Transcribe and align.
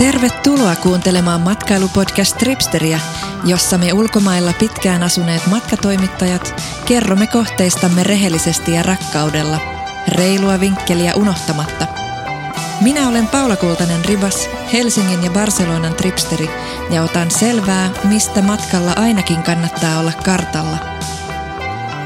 Tervetuloa 0.00 0.76
kuuntelemaan 0.76 1.40
matkailupodcast 1.40 2.38
Tripsteriä, 2.38 3.00
jossa 3.44 3.78
me 3.78 3.92
ulkomailla 3.92 4.52
pitkään 4.52 5.02
asuneet 5.02 5.46
matkatoimittajat 5.46 6.62
kerromme 6.84 7.26
kohteistamme 7.26 8.02
rehellisesti 8.02 8.72
ja 8.72 8.82
rakkaudella, 8.82 9.58
reilua 10.08 10.60
vinkkeliä 10.60 11.14
unohtamatta. 11.14 11.86
Minä 12.80 13.08
olen 13.08 13.28
Paula 13.28 13.56
Kultanen 13.56 14.04
Ribas, 14.04 14.48
Helsingin 14.72 15.24
ja 15.24 15.30
Barcelonan 15.30 15.94
tripsteri, 15.94 16.50
ja 16.90 17.02
otan 17.02 17.30
selvää, 17.30 17.90
mistä 18.04 18.42
matkalla 18.42 18.92
ainakin 18.96 19.42
kannattaa 19.42 19.98
olla 19.98 20.12
kartalla. 20.24 20.78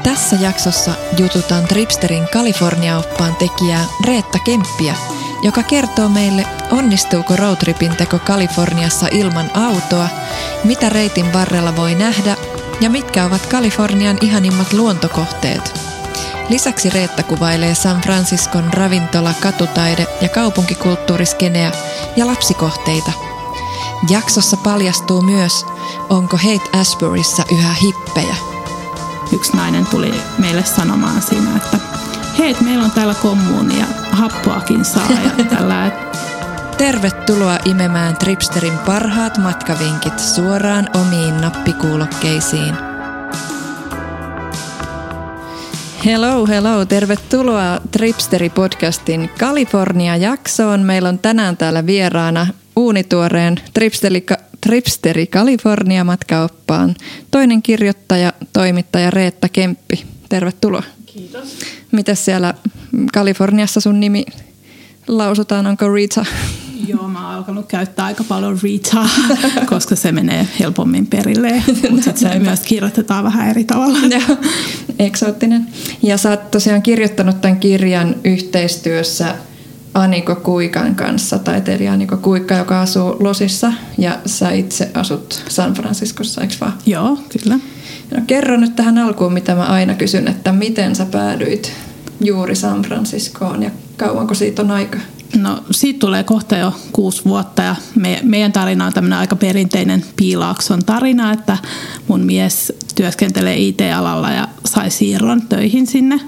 Tässä 0.03 0.35
jaksossa 0.35 0.91
jututan 1.17 1.67
Tripsterin 1.67 2.27
Kalifornia-oppaan 2.33 3.35
tekijää 3.35 3.85
Reetta 4.05 4.39
Kemppiä, 4.39 4.95
joka 5.45 5.63
kertoo 5.63 6.09
meille, 6.09 6.45
onnistuuko 6.71 7.35
roadtripin 7.35 7.95
teko 7.95 8.19
Kaliforniassa 8.19 9.07
ilman 9.11 9.51
autoa, 9.53 10.07
mitä 10.63 10.89
reitin 10.89 11.33
varrella 11.33 11.75
voi 11.75 11.95
nähdä 11.95 12.37
ja 12.81 12.89
mitkä 12.89 13.25
ovat 13.25 13.45
Kalifornian 13.45 14.17
ihanimmat 14.21 14.73
luontokohteet. 14.73 15.81
Lisäksi 16.49 16.89
Reetta 16.89 17.23
kuvailee 17.23 17.75
San 17.75 18.01
Franciscon 18.01 18.73
ravintola, 18.73 19.33
katutaide 19.39 20.07
ja 20.21 20.29
kaupunkikulttuuriskeneä 20.29 21.71
ja 22.15 22.27
lapsikohteita. 22.27 23.11
Jaksossa 24.09 24.57
paljastuu 24.57 25.21
myös, 25.21 25.65
onko 26.09 26.37
Hate 26.37 26.79
Ashburyssa 26.79 27.43
yhä 27.51 27.73
hippejä. 27.73 28.35
Yksi 29.31 29.57
nainen 29.57 29.85
tuli 29.85 30.13
meille 30.37 30.63
sanomaan 30.65 31.21
siinä, 31.21 31.55
että 31.55 31.77
hei, 32.37 32.55
meillä 32.63 32.83
on 32.83 32.91
täällä 32.91 33.15
kommuuni 33.21 33.79
ja 33.79 33.85
happoakin 34.11 34.85
saa 34.85 35.09
ja 35.11 35.45
tällä. 35.55 35.91
Tervetuloa 36.77 37.59
imemään 37.65 38.17
Tripsterin 38.17 38.77
parhaat 38.85 39.37
matkavinkit 39.37 40.19
suoraan 40.19 40.89
omiin 40.95 41.41
nappikuulokkeisiin. 41.41 42.75
Hello, 46.05 46.47
hello. 46.47 46.85
Tervetuloa 46.85 47.81
Tripsteri-podcastin 47.91 49.29
Kalifornia-jaksoon. 49.39 50.79
Meillä 50.79 51.09
on 51.09 51.19
tänään 51.19 51.57
täällä 51.57 51.85
vieraana 51.85 52.47
uunituoreen 52.75 53.55
Tripsteri, 53.73 54.25
Tripsteri 54.61 55.27
Kalifornia 55.27 56.03
matkaoppaan 56.03 56.95
toinen 57.31 57.61
kirjoittaja, 57.61 58.33
toimittaja 58.53 59.11
Reetta 59.11 59.49
Kemppi. 59.49 60.05
Tervetuloa. 60.29 60.83
Kiitos. 61.05 61.74
Mitäs 61.91 62.25
siellä 62.25 62.53
Kaliforniassa 63.13 63.79
sun 63.79 63.99
nimi 63.99 64.25
lausutaan? 65.07 65.67
Onko 65.67 65.93
Rita? 65.93 66.25
Joo, 66.87 67.07
mä 67.07 67.27
oon 67.27 67.35
alkanut 67.37 67.65
käyttää 67.65 68.05
aika 68.05 68.23
paljon 68.23 68.59
Rita, 68.63 69.09
koska 69.69 69.95
se 69.95 70.11
menee 70.11 70.47
helpommin 70.59 71.07
perille, 71.07 71.63
mutta 71.89 72.11
se 72.15 72.39
myös 72.39 72.59
kirjoitetaan 72.59 73.23
vähän 73.23 73.49
eri 73.49 73.63
tavalla. 73.63 73.97
Joo, 73.97 74.37
eksoottinen. 74.99 75.67
Ja 76.03 76.17
sä 76.17 76.29
oot 76.29 76.51
tosiaan 76.51 76.81
kirjoittanut 76.81 77.41
tämän 77.41 77.59
kirjan 77.59 78.15
yhteistyössä 78.23 79.35
Aniko 79.93 80.35
Kuikan 80.35 80.95
kanssa, 80.95 81.39
taiteilija 81.39 81.93
Aniko 81.93 82.17
Kuikka, 82.17 82.55
joka 82.55 82.81
asuu 82.81 83.15
Losissa, 83.19 83.73
ja 83.97 84.19
sä 84.25 84.51
itse 84.51 84.91
asut 84.93 85.43
San 85.49 85.73
Franciscossa, 85.73 86.41
eikö 86.41 86.55
vaan? 86.61 86.73
Joo, 86.85 87.17
kyllä. 87.29 87.59
No, 88.11 88.21
kerro 88.27 88.57
nyt 88.57 88.75
tähän 88.75 88.97
alkuun, 88.97 89.33
mitä 89.33 89.55
mä 89.55 89.63
aina 89.63 89.93
kysyn, 89.93 90.27
että 90.27 90.51
miten 90.51 90.95
sä 90.95 91.05
päädyit 91.05 91.73
juuri 92.21 92.55
San 92.55 92.81
Franciscoon 92.81 93.63
ja 93.63 93.71
kauanko 93.97 94.33
siitä 94.33 94.61
on 94.61 94.71
aika? 94.71 94.99
No 95.37 95.63
siitä 95.71 95.99
tulee 95.99 96.23
kohta 96.23 96.57
jo 96.57 96.73
kuusi 96.91 97.25
vuotta 97.25 97.63
ja 97.63 97.75
me, 97.95 98.19
meidän 98.23 98.51
tarina 98.51 98.85
on 98.85 98.93
tämmöinen 98.93 99.19
aika 99.19 99.35
perinteinen 99.35 100.05
piilaakson 100.15 100.85
tarina, 100.85 101.31
että 101.33 101.57
mun 102.07 102.21
mies 102.21 102.73
työskentelee 102.95 103.57
IT-alalla 103.57 104.31
ja 104.31 104.47
sai 104.65 104.91
siirron 104.91 105.41
töihin 105.41 105.87
sinne. 105.87 106.19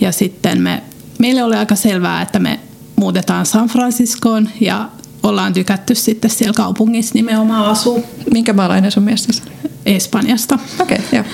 Ja 0.00 0.12
sitten 0.12 0.62
me, 0.62 0.82
meille 1.18 1.44
oli 1.44 1.56
aika 1.56 1.74
selvää, 1.74 2.22
että 2.22 2.38
me 2.38 2.60
muutetaan 2.96 3.46
San 3.46 3.68
Franciscoon 3.68 4.48
ja 4.60 4.88
ollaan 5.24 5.52
tykätty 5.52 5.94
sitten 5.94 6.30
siellä 6.30 6.54
kaupungissa 6.56 7.14
nimenomaan 7.14 7.66
asuu. 7.66 8.04
Minkä 8.32 8.52
maalainen 8.52 8.90
sun 8.90 9.02
mies 9.02 9.42
Espanjasta. 9.86 10.58
Okei, 10.80 10.98
okay, 10.98 11.18
joo. 11.18 11.24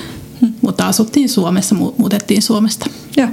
Mutta 0.63 0.87
asuttiin 0.87 1.29
Suomessa, 1.29 1.75
muutettiin 1.75 2.43
Suomesta. 2.43 2.87
Joo. 3.17 3.29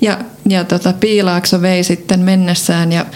Ja, 0.00 0.18
ja 0.48 0.64
tota, 0.64 0.92
Piilaakso 0.92 1.62
vei 1.62 1.84
sitten 1.84 2.20
mennessään 2.20 2.92
ja 2.92 3.06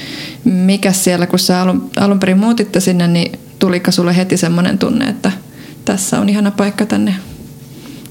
mikä 0.45 0.93
siellä, 0.93 1.27
kun 1.27 1.39
sä 1.39 1.62
alun, 1.62 1.91
alun 1.97 2.21
perin 2.21 2.39
muutitte 2.39 2.81
sinne, 2.81 3.09
niin 3.09 3.39
tuliko 3.59 3.91
sulle 3.91 4.16
heti 4.16 4.37
semmoinen 4.37 4.78
tunne, 4.78 5.05
että 5.05 5.33
tässä 5.84 6.21
on 6.21 6.28
ihana 6.28 6.51
paikka 6.51 6.87
tänne, 6.87 7.15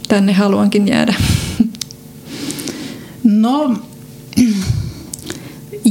tänne 0.07 0.33
haluankin 0.33 0.87
jäädä? 0.87 1.13
No, 3.23 3.77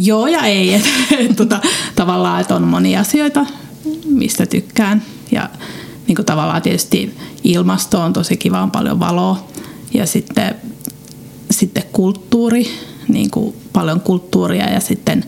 joo 0.07 0.27
ja 0.27 0.43
ei. 0.43 0.75
Et, 0.75 0.85
et, 1.19 1.37
tota, 1.37 1.61
tavallaan, 1.97 2.41
että 2.41 2.55
on 2.55 2.63
monia 2.63 3.01
asioita, 3.01 3.47
mistä 4.05 4.47
tykkään. 4.47 5.03
Ja 5.33 5.51
niin 6.07 6.17
kuin 6.17 6.27
tavallaan 6.27 6.63
tietysti 6.63 7.17
ilmasto 7.45 8.01
on 8.01 8.13
tosi 8.13 8.37
kiva, 8.37 8.63
on 8.63 8.71
paljon 8.71 9.01
valoa. 9.01 9.47
Ja 9.95 10.07
sitten, 10.07 10.55
sitten 11.51 11.83
kulttuuri, 11.93 12.67
niin 13.09 13.31
kuin 13.31 13.55
paljon 13.73 14.01
kulttuuria 14.01 14.71
ja 14.71 14.81
sitten 14.81 15.25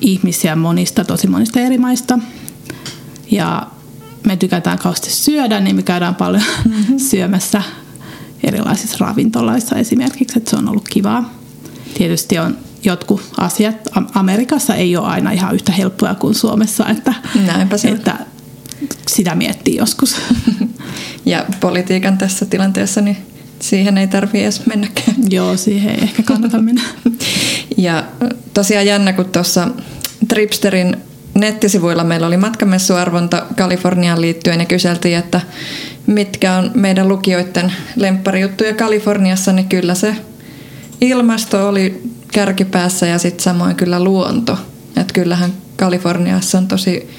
ihmisiä 0.00 0.56
monista, 0.56 1.04
tosi 1.04 1.26
monista 1.26 1.60
eri 1.60 1.78
maista. 1.78 2.18
Ja 3.30 3.66
me 4.26 4.36
tykätään 4.36 4.78
kauheasti 4.78 5.10
syödä, 5.10 5.60
niin 5.60 5.76
me 5.76 5.82
käydään 5.82 6.14
paljon 6.14 6.42
mm-hmm. 6.64 6.98
syömässä 7.10 7.62
erilaisissa 8.44 8.96
ravintolaissa 9.00 9.76
esimerkiksi, 9.76 10.38
että 10.38 10.50
se 10.50 10.56
on 10.56 10.68
ollut 10.68 10.88
kivaa. 10.88 11.34
Tietysti 11.94 12.38
on 12.38 12.58
jotkut 12.84 13.22
asiat, 13.38 13.76
Amerikassa 14.14 14.74
ei 14.74 14.96
ole 14.96 15.06
aina 15.06 15.30
ihan 15.30 15.54
yhtä 15.54 15.72
helppoa 15.72 16.14
kuin 16.14 16.34
Suomessa, 16.34 16.88
että, 16.88 17.14
että 17.84 18.16
sitä 19.08 19.34
miettii 19.34 19.76
joskus. 19.76 20.16
Ja 21.26 21.44
politiikan 21.60 22.18
tässä 22.18 22.46
tilanteessa, 22.46 23.00
niin 23.00 23.16
siihen 23.60 23.98
ei 23.98 24.06
tarvitse 24.06 24.42
edes 24.42 24.66
mennäkään. 24.66 25.16
Joo, 25.30 25.56
siihen 25.56 25.94
ei 25.94 26.02
ehkä 26.02 26.22
kannata 26.22 26.58
mennä. 26.58 26.82
ja 27.76 28.04
tosiaan 28.54 28.86
jännä, 28.86 29.12
kun 29.12 29.24
tuossa 29.24 29.68
Tripsterin 30.28 30.96
nettisivuilla 31.34 32.04
meillä 32.04 32.26
oli 32.26 32.36
matkamessuarvonta 32.36 33.46
Kaliforniaan 33.56 34.20
liittyen 34.20 34.60
ja 34.60 34.66
kyseltiin, 34.66 35.18
että 35.18 35.40
mitkä 36.06 36.54
on 36.54 36.70
meidän 36.74 37.08
lukijoiden 37.08 37.72
lempparijuttuja 37.96 38.74
Kaliforniassa, 38.74 39.52
niin 39.52 39.68
kyllä 39.68 39.94
se 39.94 40.16
ilmasto 41.00 41.68
oli 41.68 42.02
kärkipäässä 42.38 43.06
ja 43.06 43.18
sitten 43.18 43.44
samoin 43.44 43.76
kyllä 43.76 44.04
luonto. 44.04 44.58
Että 44.96 45.14
kyllähän 45.14 45.52
Kaliforniassa 45.76 46.58
on 46.58 46.68
tosi 46.68 47.10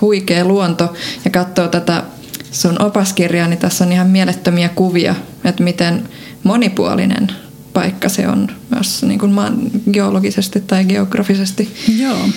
huikea 0.00 0.44
luonto 0.44 0.92
ja 1.24 1.30
katsoo 1.30 1.68
tätä 1.68 2.02
sun 2.50 2.82
opaskirjaa, 2.82 3.48
niin 3.48 3.58
tässä 3.58 3.84
on 3.84 3.92
ihan 3.92 4.06
mielettömiä 4.06 4.68
kuvia, 4.68 5.14
että 5.44 5.62
miten 5.62 6.08
monipuolinen 6.42 7.28
paikka 7.72 8.08
se 8.08 8.28
on 8.28 8.48
myös 8.74 9.02
niin 9.02 9.18
kuin 9.18 9.32
maan 9.32 9.58
geologisesti 9.92 10.60
tai 10.60 10.84
geografisesti. 10.84 11.74
Joo. 11.98 12.28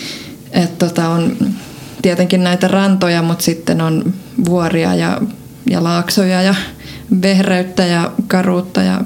Et 0.51 0.77
tota 0.77 1.09
on 1.09 1.37
tietenkin 2.01 2.43
näitä 2.43 2.67
rantoja, 2.67 3.21
mutta 3.21 3.43
sitten 3.43 3.81
on 3.81 4.13
vuoria 4.45 4.95
ja, 4.95 5.21
ja 5.69 5.83
laaksoja 5.83 6.41
ja 6.41 6.55
vehreyttä 7.21 7.85
ja 7.85 8.11
karuutta 8.27 8.83
ja 8.83 9.01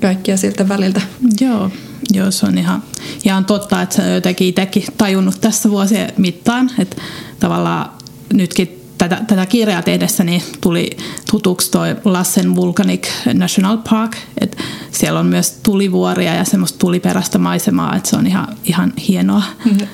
kaikkia 0.00 0.36
siltä 0.36 0.68
väliltä. 0.68 1.00
Joo, 1.40 1.70
joo 2.12 2.30
se 2.30 2.46
on 2.46 2.58
ihan, 2.58 2.82
ihan 3.24 3.44
totta, 3.44 3.82
että 3.82 3.96
se 3.96 4.02
on 4.02 4.14
jotenkin 4.14 4.48
itsekin 4.48 4.84
tajunnut 4.98 5.40
tässä 5.40 5.70
vuosien 5.70 6.12
mittaan, 6.16 6.70
että 6.78 6.96
tavallaan 7.40 7.90
nytkin 8.34 8.82
tätä, 8.98 9.20
tätä 9.26 9.46
kirjaa 9.46 9.82
tehdessäni 9.82 10.42
tuli 10.60 10.90
tutuksi 11.30 11.70
toi 11.70 11.96
Lassen 12.04 12.56
Vulcanic 12.56 13.08
National 13.34 13.78
Park. 13.90 14.16
Et 14.40 14.58
siellä 14.90 15.20
on 15.20 15.26
myös 15.26 15.50
tulivuoria 15.62 16.34
ja 16.34 16.44
semmoista 16.44 16.78
tuliperäistä 16.78 17.38
maisemaa, 17.38 17.96
että 17.96 18.10
se 18.10 18.16
on 18.16 18.26
ihan, 18.26 18.48
ihan 18.64 18.92
hienoa. 19.08 19.42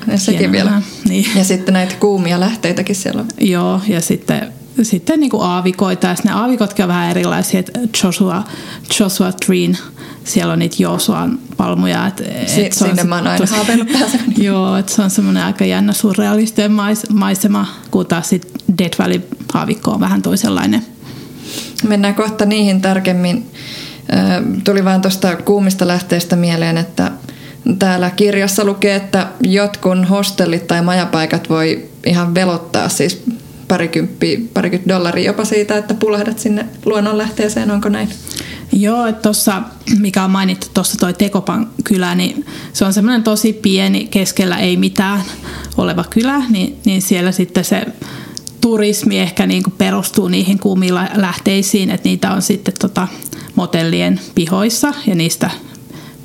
Ja 0.07 0.17
sekin 0.17 0.39
hienoa. 0.39 0.51
vielä. 0.51 0.81
Niin. 1.09 1.25
Ja 1.35 1.43
sitten 1.43 1.73
näitä 1.73 1.95
kuumia 1.99 2.39
lähteitäkin 2.39 2.95
siellä 2.95 3.21
on. 3.21 3.27
Joo, 3.41 3.81
ja 3.87 4.01
sitten 4.01 4.53
sitten 4.81 5.19
niin 5.19 5.29
kuin 5.29 5.43
aavikoita, 5.43 6.07
ja 6.07 6.15
ne 6.23 6.31
aavikotkin 6.31 6.83
on 6.83 6.89
vähän 6.89 7.09
erilaisia, 7.09 7.59
että 7.59 7.79
Joshua, 8.03 8.43
Joshua 8.99 9.31
Treen, 9.45 9.77
siellä 10.23 10.53
on 10.53 10.59
niitä 10.59 10.75
Joshuan 10.79 11.39
palmuja. 11.57 12.07
Et, 12.07 12.23
si- 12.47 12.65
et 12.65 12.71
sinne 12.73 13.03
mä 13.03 13.15
oon 13.15 13.27
aina 13.27 13.45
haaveillut 13.45 13.87
Joo, 14.37 14.77
että 14.77 14.93
se 14.93 15.01
on 15.01 15.09
semmoinen 15.09 15.43
aika 15.43 15.65
jännä 15.65 15.93
surrealistinen 15.93 16.71
mais, 16.71 17.09
maisema, 17.09 17.67
kun 17.91 18.05
taas 18.05 18.29
sitten 18.29 18.51
Dead 18.77 18.93
Valley 18.99 19.21
aavikko 19.53 19.91
on 19.91 19.99
vähän 19.99 20.21
toisenlainen. 20.21 20.85
Mennään 21.87 22.15
kohta 22.15 22.45
niihin 22.45 22.81
tarkemmin. 22.81 23.51
Tuli 24.63 24.85
vaan 24.85 25.01
tuosta 25.01 25.35
kuumista 25.35 25.87
lähteistä 25.87 26.35
mieleen, 26.35 26.77
että 26.77 27.11
täällä 27.79 28.09
kirjassa 28.09 28.65
lukee, 28.65 28.95
että 28.95 29.27
jotkun 29.41 30.05
hostellit 30.05 30.67
tai 30.67 30.81
majapaikat 30.81 31.49
voi 31.49 31.89
ihan 32.05 32.35
velottaa 32.35 32.89
siis 32.89 33.23
parikymppi, 33.73 34.49
parikymmentä 34.53 34.93
dollaria 34.93 35.25
jopa 35.25 35.45
siitä, 35.45 35.77
että 35.77 35.93
pulahdat 35.93 36.39
sinne 36.39 36.65
luonnonlähteeseen, 36.85 37.71
onko 37.71 37.89
näin? 37.89 38.09
Joo, 38.71 39.05
että 39.05 39.21
tuossa, 39.21 39.61
mikä 39.99 40.23
on 40.23 40.31
mainittu 40.31 40.67
tuossa 40.73 40.97
toi 40.97 41.13
Tekopan 41.13 41.69
kylä, 41.83 42.15
niin 42.15 42.45
se 42.73 42.85
on 42.85 42.93
semmoinen 42.93 43.23
tosi 43.23 43.53
pieni, 43.53 44.07
keskellä 44.07 44.57
ei 44.57 44.77
mitään 44.77 45.23
oleva 45.77 46.05
kylä, 46.09 46.43
niin, 46.49 46.77
niin 46.85 47.01
siellä 47.01 47.31
sitten 47.31 47.65
se 47.65 47.85
turismi 48.61 49.19
ehkä 49.19 49.47
niin 49.47 49.63
kuin 49.63 49.73
perustuu 49.77 50.27
niihin 50.27 50.59
kuumilla 50.59 51.07
lähteisiin, 51.15 51.89
että 51.89 52.09
niitä 52.09 52.31
on 52.31 52.41
sitten 52.41 52.73
tota 52.79 53.07
motellien 53.55 54.19
pihoissa 54.35 54.93
ja 55.07 55.15
niistä 55.15 55.49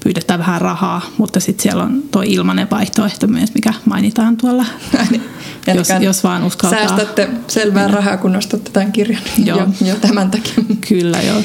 pyydetään 0.04 0.40
vähän 0.40 0.60
rahaa, 0.60 1.10
mutta 1.18 1.40
sitten 1.40 1.62
siellä 1.62 1.82
on 1.82 2.02
tuo 2.10 2.22
ilmainen 2.26 2.70
vaihtoehto 2.70 3.26
myös, 3.26 3.54
mikä 3.54 3.74
mainitaan 3.84 4.36
tuolla, 4.36 4.64
jos, 5.74 5.88
jos 6.00 6.24
vaan 6.24 6.44
uskaltaa. 6.44 6.78
Säästätte 6.78 7.28
selvää 7.46 7.88
rahaa, 7.88 8.16
kun 8.16 8.32
nostatte 8.32 8.70
tämän 8.70 8.92
kirjan 8.92 9.22
joo. 9.44 9.58
Jo, 9.58 9.66
jo 9.86 9.94
tämän 9.94 10.30
takia. 10.30 10.64
Kyllä, 10.88 11.18
joo. 11.22 11.42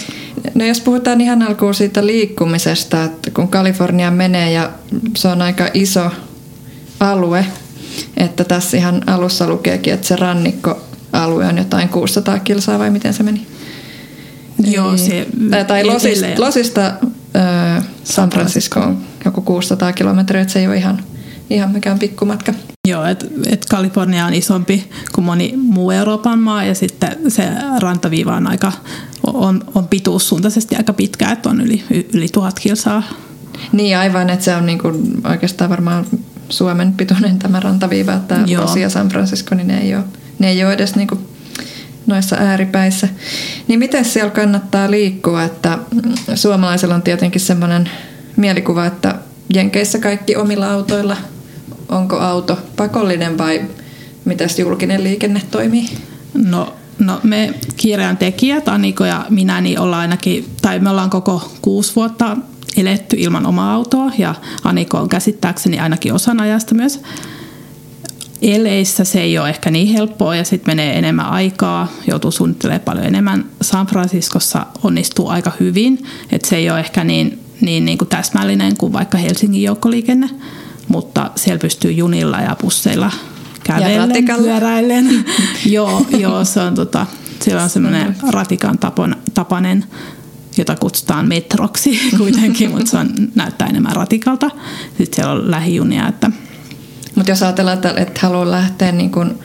No 0.56 0.66
jos 0.66 0.82
puhutaan 0.82 1.22
ihan 1.22 1.42
alkuun 1.42 1.74
siitä 1.74 2.06
liikkumisesta, 2.06 3.04
että 3.04 3.32
kun 3.32 3.48
Kalifornia 3.48 4.12
menee 4.12 4.52
ja 4.52 4.72
se 5.18 5.28
on 5.28 5.42
aika 5.42 5.70
iso 5.74 6.12
alue, 7.00 7.46
että 8.18 8.44
tässä 8.44 8.78
ihan 8.78 9.10
alussa 9.10 9.48
lukeekin, 9.48 9.94
että 9.94 10.08
se 10.08 10.16
rannikkoalue 10.16 11.46
on 11.46 11.58
jotain 11.58 11.90
600 11.90 12.40
kilsaa 12.40 12.80
vai 12.80 12.90
miten 12.90 13.14
se 13.14 13.24
meni? 13.24 13.48
Joo, 14.66 14.98
se... 14.98 15.28
Tai, 15.50 15.66
tai 15.66 15.84
Losista, 15.84 16.28
Losista 16.38 16.94
San 18.04 18.30
Francisco 18.30 18.80
on 18.80 18.98
joku 19.26 19.42
600 19.42 19.94
kilometriä, 19.94 20.42
että 20.42 20.54
se 20.54 20.60
ei 20.60 20.68
ole 20.68 20.78
ihan, 20.78 21.04
ihan 21.50 21.72
mikään 21.72 22.00
pikkumatka. 22.00 22.54
Joo, 22.88 23.06
että 23.06 23.26
et 23.50 23.66
Kalifornia 23.66 24.26
on 24.26 24.34
isompi 24.34 24.90
kuin 25.16 25.26
moni 25.26 25.54
muu 25.58 25.92
Euroopan 25.92 26.40
maa 26.40 26.64
ja 26.64 26.76
sitten 26.76 27.18
se 27.28 27.50
rantaviiva 27.80 28.36
on, 28.36 28.48
aika, 28.48 28.72
on, 29.34 29.64
on 29.76 29.88
pituussuuntaisesti 29.88 30.76
aika 30.76 30.94
pitkä, 30.94 31.32
että 31.32 31.50
on 31.50 31.62
yli, 31.62 31.84
yli 32.14 32.28
tuhat 32.28 32.60
kilsaa. 32.60 33.04
Niin 33.72 33.98
aivan, 33.98 34.30
että 34.30 34.46
se 34.46 34.56
on 34.56 34.66
niinku 34.66 34.92
oikeastaan 35.30 35.70
varmaan 35.70 36.06
Suomen 36.50 36.94
pituinen 36.94 37.40
tämä 37.40 37.60
rantaviiva, 37.60 38.14
että 38.14 38.40
Losi 38.58 38.82
ja 38.82 38.90
San 38.90 39.10
Francisco, 39.10 39.56
niin 39.56 39.68
ne 39.68 39.82
ei 39.82 39.96
ole, 39.96 40.04
ne 40.40 40.50
ei 40.50 40.64
ole 40.64 40.74
edes 40.74 40.96
niinku 40.96 41.20
noissa 42.06 42.36
ääripäissä. 42.36 43.10
Niin 43.68 43.80
miten 43.80 44.06
siellä 44.06 44.32
kannattaa 44.32 44.92
liikkua, 44.92 45.44
että 45.44 45.80
suomalaisilla 46.36 46.96
on 46.96 47.02
tietenkin 47.02 47.42
semmoinen 47.42 47.90
mielikuva, 48.36 48.86
että 48.86 49.16
Jenkeissä 49.54 50.00
kaikki 50.00 50.36
omilla 50.36 50.72
autoilla, 50.72 51.18
onko 51.90 52.20
auto 52.20 52.60
pakollinen 52.76 53.38
vai 53.38 53.62
mitäs 54.26 54.60
julkinen 54.60 55.04
liikenne 55.04 55.42
toimii? 55.52 55.90
No 56.34 56.74
No 57.00 57.20
me 57.24 57.54
kirjan 57.78 58.18
tekijät, 58.18 58.68
Aniko 58.68 59.06
ja 59.06 59.26
minä, 59.30 59.62
niin 59.62 59.80
ollaan 59.80 60.02
ainakin, 60.02 60.46
tai 60.62 60.80
me 60.80 60.90
ollaan 60.90 61.10
koko 61.10 61.52
kuusi 61.62 61.96
vuotta 61.96 62.38
eletty 62.78 63.16
ilman 63.20 63.46
omaa 63.46 63.74
autoa 63.74 64.12
ja 64.18 64.36
Aniko 64.64 64.98
on 64.98 65.10
käsittääkseni 65.10 65.80
ainakin 65.80 66.14
osan 66.14 66.40
ajasta 66.40 66.76
myös. 66.76 67.02
Eleissä 68.44 69.04
se 69.04 69.22
ei 69.22 69.38
ole 69.38 69.50
ehkä 69.50 69.72
niin 69.72 69.88
helppoa 69.88 70.36
ja 70.36 70.44
sitten 70.44 70.72
menee 70.76 70.98
enemmän 70.98 71.26
aikaa, 71.26 71.92
joutuu 72.08 72.32
suunnittelemaan 72.32 72.82
paljon 72.82 73.06
enemmän. 73.06 73.46
San 73.62 73.88
Franciscossa 73.88 74.66
onnistuu 74.84 75.30
aika 75.30 75.52
hyvin, 75.60 76.06
että 76.32 76.50
se 76.50 76.56
ei 76.56 76.70
ole 76.70 76.80
ehkä 76.80 77.04
niin, 77.04 77.40
niin, 77.62 77.86
niin 77.86 77.98
kuin 77.98 78.08
täsmällinen 78.08 78.78
kuin 78.78 78.94
vaikka 78.94 79.18
Helsingin 79.18 79.64
joukkoliikenne, 79.64 80.30
mutta 80.88 81.32
siellä 81.36 81.60
pystyy 81.60 81.92
junilla 81.92 82.42
ja 82.42 82.56
busseilla 82.62 83.12
kävellen, 83.64 84.26
pyöräillen. 84.26 85.26
joo, 85.66 86.06
joo, 86.18 86.46
se 86.46 86.60
on 86.60 86.76
tota, 86.76 87.06
siellä 87.42 87.64
on 87.64 87.70
semmoinen 87.70 88.16
ratikan 88.32 88.78
tapon, 88.78 89.16
tapainen 89.34 89.86
jota 90.58 90.76
kutsutaan 90.76 91.28
metroksi 91.28 92.00
kuitenkin, 92.18 92.72
mutta 92.72 92.92
se 92.92 92.98
on, 92.98 93.10
näyttää 93.36 93.68
enemmän 93.68 93.96
ratikalta. 93.96 94.50
Sitten 94.98 95.16
siellä 95.16 95.32
on 95.32 95.52
lähijunia. 95.52 96.08
Että... 96.08 96.32
Mutta 97.16 97.32
jos 97.32 97.44
ajatellaan, 97.44 97.76
että, 97.76 97.94
että 97.98 98.20
haluaa 98.24 98.52
lähteä 98.52 98.92
niin 98.92 99.12
kuin 99.12 99.40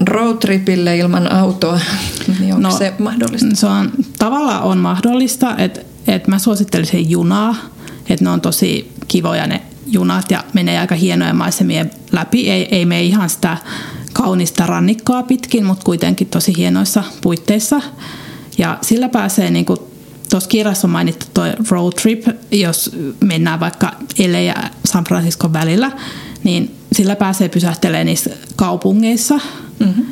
roadtripille 0.00 0.96
ilman 0.96 1.32
autoa, 1.32 1.80
niin 2.40 2.54
onko 2.54 2.68
no, 2.68 2.78
se 2.78 2.94
mahdollista? 2.98 3.46
Se 3.54 3.66
on, 3.66 3.90
tavallaan 4.18 4.62
on 4.62 4.78
mahdollista, 4.78 5.56
että, 5.56 5.80
että 6.06 6.30
mä 6.30 6.38
suosittelisin 6.38 7.10
junaa, 7.10 7.56
että 8.08 8.24
ne 8.24 8.30
on 8.30 8.40
tosi 8.40 8.92
kivoja 9.08 9.46
ne 9.46 9.62
junat 9.86 10.30
ja 10.30 10.44
menee 10.52 10.78
aika 10.78 10.94
hienoja 10.94 11.34
maisemia 11.34 11.84
läpi. 12.12 12.50
Ei, 12.50 12.68
ei 12.70 12.86
mene 12.86 13.02
ihan 13.02 13.30
sitä 13.30 13.56
kaunista 14.12 14.66
rannikkoa 14.66 15.22
pitkin, 15.22 15.64
mutta 15.64 15.84
kuitenkin 15.84 16.26
tosi 16.26 16.56
hienoissa 16.56 17.04
puitteissa. 17.20 17.80
Ja 18.58 18.78
sillä 18.82 19.08
pääsee 19.08 19.50
niin 19.50 19.64
kuin 19.64 19.78
tuossa 20.30 20.48
kirjassa 20.48 20.86
on 20.86 20.90
mainittu 20.90 21.26
tuo 21.34 21.44
road 21.70 21.92
trip, 21.92 22.24
jos 22.50 22.90
mennään 23.24 23.60
vaikka 23.60 23.92
LA 24.18 24.38
ja 24.38 24.54
San 24.84 25.04
Francisco 25.04 25.52
välillä, 25.52 25.92
niin 26.44 26.77
sillä 26.92 27.16
pääsee 27.16 27.48
pysähtelemään 27.48 28.06
niissä 28.06 28.30
kaupungeissa 28.56 29.40
mm-hmm. 29.78 30.06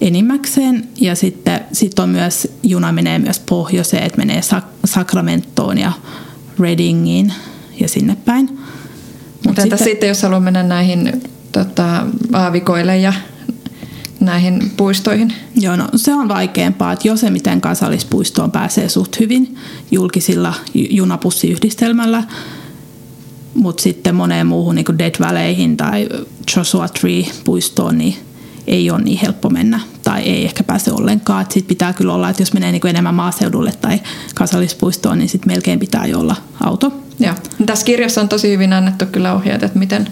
enimmäkseen. 0.00 0.88
Ja 1.00 1.14
sitten 1.14 1.60
sit 1.72 1.98
on 1.98 2.08
myös, 2.08 2.48
juna 2.62 2.92
menee 2.92 3.18
myös 3.18 3.40
pohjoiseen, 3.40 4.02
että 4.02 4.18
menee 4.18 4.40
Sacramentoon 4.84 5.78
ja 5.78 5.92
Readingiin 6.58 7.32
ja 7.80 7.88
sinne 7.88 8.16
päin. 8.24 8.58
Mutta 9.46 9.62
sitten, 9.62 9.84
sitten 9.84 10.08
jos 10.08 10.22
haluaa 10.22 10.40
mennä 10.40 10.62
näihin 10.62 11.22
tota, 11.52 12.06
aavikoille 12.32 12.98
ja 12.98 13.12
näihin 14.20 14.72
puistoihin? 14.76 15.34
Joo, 15.60 15.76
no 15.76 15.88
se 15.96 16.14
on 16.14 16.28
vaikeampaa, 16.28 16.92
että 16.92 17.08
jos 17.08 17.22
miten 17.30 17.60
kansallispuistoon 17.60 18.50
pääsee 18.50 18.88
suht 18.88 19.20
hyvin 19.20 19.56
julkisilla 19.90 20.54
junapussiyhdistelmällä, 20.74 22.24
mutta 23.54 23.82
sitten 23.82 24.14
moneen 24.14 24.46
muuhun 24.46 24.74
niin 24.74 24.98
Dead 24.98 25.14
Valleyin 25.20 25.76
tai 25.76 26.08
Joshua 26.56 26.88
Tree-puistoon, 26.88 27.98
niin 27.98 28.16
ei 28.66 28.90
ole 28.90 29.02
niin 29.02 29.18
helppo 29.18 29.50
mennä 29.50 29.80
tai 30.02 30.22
ei 30.22 30.44
ehkä 30.44 30.64
pääse 30.64 30.92
ollenkaan. 30.92 31.44
Sitten 31.44 31.68
pitää 31.68 31.92
kyllä 31.92 32.14
olla, 32.14 32.28
että 32.28 32.42
jos 32.42 32.52
menee 32.52 32.72
niin 32.72 32.86
enemmän 32.86 33.14
maaseudulle 33.14 33.72
tai 33.80 34.00
kansallispuistoon, 34.34 35.18
niin 35.18 35.28
sitten 35.28 35.52
melkein 35.52 35.78
pitää 35.78 36.06
jo 36.06 36.20
olla 36.20 36.36
auto. 36.60 36.92
Joo. 37.20 37.34
Tässä 37.66 37.84
kirjassa 37.84 38.20
on 38.20 38.28
tosi 38.28 38.50
hyvin 38.50 38.72
annettu 38.72 39.06
kyllä 39.06 39.34
ohjeet, 39.34 39.62
että 39.62 39.78
miten 39.78 40.08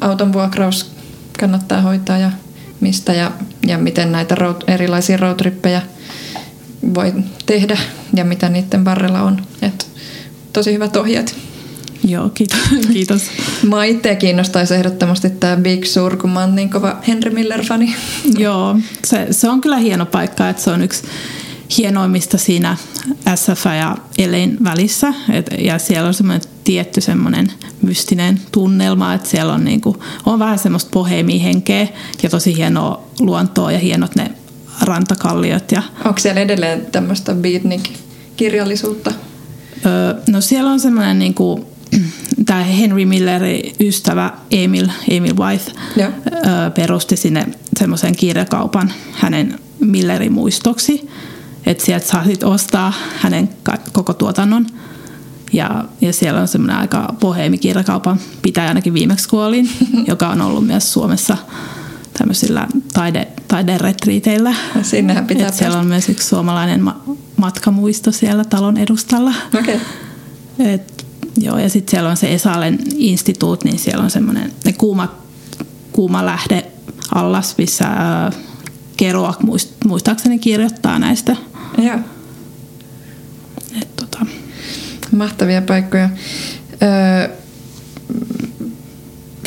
auton 0.00 0.32
vuokraus 0.32 0.90
kannattaa 1.40 1.80
hoitaa 1.80 2.18
ja 2.18 2.30
mistä 2.80 3.14
ja, 3.14 3.32
ja 3.66 3.78
miten 3.78 4.12
näitä 4.12 4.34
road, 4.34 4.62
erilaisia 4.66 5.16
roadtrippejä 5.16 5.82
voi 6.94 7.12
tehdä 7.46 7.78
ja 8.14 8.24
mitä 8.24 8.48
niiden 8.48 8.84
varrella 8.84 9.22
on. 9.22 9.42
Et 9.62 9.86
tosi 10.52 10.72
hyvät 10.72 10.96
ohjeet. 10.96 11.47
Joo, 12.08 12.28
kiitos. 12.28 12.58
kiitos. 12.92 13.22
Mä 13.62 13.84
itse 13.84 14.16
kiinnostaisi 14.16 14.74
ehdottomasti 14.74 15.30
tämä 15.30 15.56
Big 15.56 15.84
Sur, 15.84 16.16
kun 16.16 16.30
mä 16.30 16.40
oon 16.40 16.54
niin 16.54 16.70
kova 16.70 16.96
Henry 17.08 17.30
Miller-fani. 17.30 17.94
Joo, 18.38 18.76
se, 19.04 19.26
se 19.30 19.48
on 19.48 19.60
kyllä 19.60 19.76
hieno 19.76 20.06
paikka, 20.06 20.48
että 20.48 20.62
se 20.62 20.70
on 20.70 20.82
yksi 20.82 21.02
hienoimmista 21.78 22.38
siinä 22.38 22.76
SF 23.34 23.64
ja 23.64 23.96
Elin 24.18 24.56
välissä. 24.64 25.14
Et, 25.32 25.46
ja 25.58 25.78
siellä 25.78 26.08
on 26.08 26.14
semmoinen 26.14 26.48
tietty 26.64 27.00
semmoinen 27.00 27.52
mystinen 27.82 28.40
tunnelma, 28.52 29.14
että 29.14 29.28
siellä 29.28 29.52
on, 29.52 29.64
niinku, 29.64 30.02
on 30.26 30.38
vähän 30.38 30.58
semmoista 30.58 30.90
bohemihenkeä 30.90 31.88
ja 32.22 32.30
tosi 32.30 32.56
hienoa 32.56 33.04
luontoa 33.20 33.72
ja 33.72 33.78
hienot 33.78 34.16
ne 34.16 34.30
rantakalliot. 34.80 35.72
Ja... 35.72 35.82
Onko 36.04 36.18
siellä 36.18 36.40
edelleen 36.40 36.86
tämmöistä 36.92 37.34
beatnik-kirjallisuutta? 37.34 39.12
Öö, 39.86 40.14
no 40.28 40.40
siellä 40.40 40.70
on 40.70 40.80
semmoinen 40.80 41.18
niinku, 41.18 41.66
tämä 42.46 42.62
Henry 42.62 43.04
Millerin 43.04 43.74
ystävä 43.80 44.32
Emil, 44.50 44.88
Emil 45.10 45.36
Wythe 45.36 45.72
öö, 45.98 46.70
perusti 46.70 47.16
sinne 47.16 47.46
semmoisen 47.78 48.16
kirjakaupan 48.16 48.92
hänen 49.12 49.58
Millerin 49.80 50.32
muistoksi 50.32 51.08
että 51.68 51.84
sieltä 51.84 52.06
saa 52.06 52.24
sit 52.24 52.42
ostaa 52.42 52.92
hänen 53.16 53.48
koko 53.92 54.14
tuotannon. 54.14 54.66
Ja, 55.52 55.84
ja 56.00 56.12
siellä 56.12 56.40
on 56.40 56.48
semmoinen 56.48 56.76
aika 56.76 57.14
boheemi 57.20 57.58
kirjakaupan 57.58 58.20
pitäjä 58.42 58.68
ainakin 58.68 58.94
viimeksi 58.94 59.28
kuolin, 59.28 59.70
joka 60.10 60.28
on 60.28 60.40
ollut 60.40 60.66
myös 60.66 60.92
Suomessa 60.92 61.36
tämmöisillä 62.18 62.66
taide, 62.92 63.28
taideretriiteillä. 63.48 64.54
Sinnehän 64.82 65.26
pitää 65.26 65.52
Siellä 65.52 65.78
on 65.78 65.86
myös 65.86 66.08
yksi 66.08 66.28
suomalainen 66.28 66.82
ma- 66.82 67.02
matkamuisto 67.36 68.12
siellä 68.12 68.44
talon 68.44 68.76
edustalla. 68.76 69.34
Okay. 69.58 69.78
Et, 70.58 71.06
joo, 71.40 71.58
ja 71.58 71.68
sitten 71.68 71.90
siellä 71.90 72.10
on 72.10 72.16
se 72.16 72.34
Esalen 72.34 72.78
instituut, 72.96 73.64
niin 73.64 73.78
siellä 73.78 74.04
on 74.04 74.10
semmoinen 74.10 74.52
kuuma, 74.78 75.14
kuuma 75.92 76.26
lähde 76.26 76.66
allas, 77.14 77.54
missä 77.58 77.84
äh, 77.84 78.34
Keroak 78.96 79.38
muistaakseni 79.84 80.38
kirjoittaa 80.38 80.98
näistä 80.98 81.36
Joo. 81.78 81.98
Et, 83.82 83.96
tota. 83.96 84.26
Mahtavia 85.12 85.62
paikkoja. 85.62 86.08
Öö, 86.82 87.28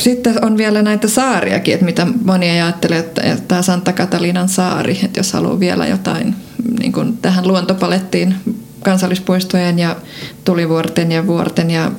sitten 0.00 0.44
on 0.44 0.56
vielä 0.56 0.82
näitä 0.82 1.08
saariakin, 1.08 1.74
että 1.74 1.86
mitä 1.86 2.06
moni 2.24 2.50
ajattelee, 2.50 2.98
että 2.98 3.36
tämä 3.48 3.62
Santa 3.62 3.92
Catalinan 3.92 4.48
saari, 4.48 5.00
että 5.04 5.20
jos 5.20 5.32
haluaa 5.32 5.60
vielä 5.60 5.86
jotain 5.86 6.34
niin 6.78 6.92
kuin 6.92 7.16
tähän 7.16 7.48
luontopalettiin 7.48 8.34
kansallispuistojen 8.82 9.78
ja 9.78 9.96
tulivuorten 10.44 11.12
ja 11.12 11.26
vuorten 11.26 11.70
ja 11.70 11.92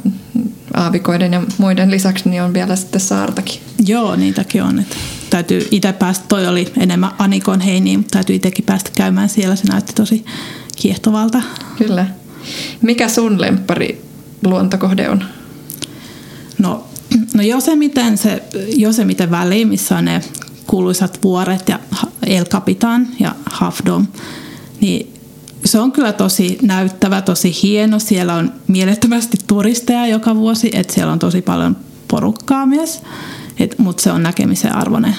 aavikoiden 0.73 1.33
ja 1.33 1.41
muiden 1.57 1.91
lisäksi, 1.91 2.29
niin 2.29 2.43
on 2.43 2.53
vielä 2.53 2.75
sitten 2.75 3.01
saartakin. 3.01 3.61
Joo, 3.85 4.15
niitäkin 4.15 4.63
on. 4.63 4.79
Että 4.79 4.95
täytyy 5.29 5.67
itse 5.71 5.93
päästä, 5.93 6.25
toi 6.27 6.47
oli 6.47 6.73
enemmän 6.79 7.11
Anikon 7.17 7.61
heiniin, 7.61 7.99
mutta 7.99 8.11
täytyy 8.11 8.35
itsekin 8.35 8.65
päästä 8.65 8.91
käymään 8.97 9.29
siellä. 9.29 9.55
Se 9.55 9.67
näytti 9.67 9.93
tosi 9.93 10.25
kiehtovalta. 10.75 11.41
Kyllä. 11.77 12.07
Mikä 12.81 13.09
sun 13.09 13.41
lempari 13.41 14.01
luontokohde 14.45 15.09
on? 15.09 15.23
No, 16.57 16.87
no 17.33 17.43
Josemiten, 17.43 18.17
se, 18.17 18.43
Josemiten 18.75 19.31
väliin, 19.31 19.67
missä 19.67 19.97
on 19.97 20.05
ne 20.05 20.21
kuuluisat 20.67 21.19
vuoret 21.23 21.69
ja 21.69 21.79
El 22.25 22.45
Capitan 22.45 23.07
ja 23.19 23.35
Hafdom, 23.45 24.07
niin 24.81 25.12
se 25.65 25.79
on 25.79 25.91
kyllä 25.91 26.13
tosi 26.13 26.57
näyttävä, 26.61 27.21
tosi 27.21 27.55
hieno. 27.63 27.99
Siellä 27.99 28.33
on 28.33 28.53
mielettömästi 28.67 29.37
turisteja 29.47 30.07
joka 30.07 30.35
vuosi, 30.35 30.69
että 30.73 30.93
siellä 30.93 31.13
on 31.13 31.19
tosi 31.19 31.41
paljon 31.41 31.77
porukkaa 32.07 32.65
myös, 32.65 33.01
mutta 33.77 34.03
se 34.03 34.11
on 34.11 34.23
näkemisen 34.23 34.75
arvoinen. 34.75 35.15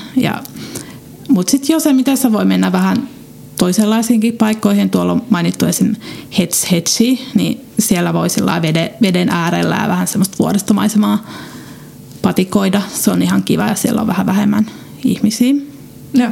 Mutta 1.29 1.51
sitten 1.51 1.75
jo 1.75 1.81
se, 1.81 1.93
miten 1.93 2.17
sä 2.17 2.33
voi 2.33 2.45
mennä 2.45 2.73
vähän 2.73 3.09
toisenlaisiinkin 3.59 4.37
paikkoihin, 4.37 4.91
tuolla 4.91 5.13
on 5.13 5.23
mainittu 5.31 5.67
esim. 5.67 5.95
Hets 6.39 6.71
Hetsi, 6.71 7.29
niin 7.35 7.67
siellä 7.79 8.13
voi 8.13 8.29
veden, 8.63 8.91
veden 9.03 9.29
äärellä 9.29 9.79
ja 9.83 9.89
vähän 9.89 10.07
semmoista 10.07 10.39
vuoristomaisemaa 10.39 11.27
patikoida. 12.23 12.83
Se 12.95 13.11
on 13.11 13.23
ihan 13.23 13.43
kiva 13.43 13.67
ja 13.67 13.75
siellä 13.75 14.01
on 14.01 14.07
vähän 14.07 14.27
vähemmän 14.27 14.67
ihmisiä. 15.05 15.55
Joo. 16.15 16.31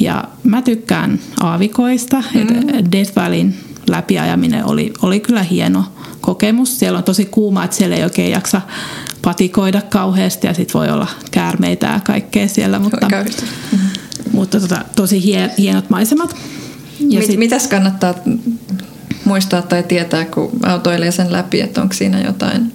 Ja 0.00 0.24
mä 0.42 0.62
tykkään 0.62 1.18
aavikoista. 1.40 2.16
Mm. 2.34 2.92
Death 2.92 3.16
Valleyn 3.16 3.54
läpiajaminen 3.88 4.64
oli, 4.64 4.92
oli 5.02 5.20
kyllä 5.20 5.42
hieno 5.42 5.84
kokemus. 6.20 6.78
Siellä 6.78 6.98
on 6.98 7.04
tosi 7.04 7.24
kuuma, 7.24 7.64
että 7.64 7.76
siellä 7.76 7.96
ei 7.96 8.04
oikein 8.04 8.30
jaksa 8.30 8.60
patikoida 9.22 9.82
kauheasti 9.82 10.46
ja 10.46 10.54
sitten 10.54 10.78
voi 10.78 10.90
olla 10.90 11.06
käärmeitä 11.30 11.86
ja 11.86 12.00
kaikkea 12.00 12.48
siellä. 12.48 12.78
Mutta, 12.78 13.08
mm-hmm. 13.08 13.88
mutta 14.32 14.60
tota, 14.60 14.84
tosi 14.96 15.24
hienot 15.58 15.90
maisemat. 15.90 16.36
Ja 17.00 17.18
Mit, 17.18 17.26
sit, 17.26 17.38
mitäs 17.38 17.66
kannattaa 17.66 18.14
muistaa 19.24 19.62
tai 19.62 19.82
tietää, 19.82 20.24
kun 20.24 20.50
autoilee 20.62 21.10
sen 21.10 21.32
läpi, 21.32 21.60
että 21.60 21.82
onko 21.82 21.94
siinä 21.94 22.20
jotain, 22.20 22.72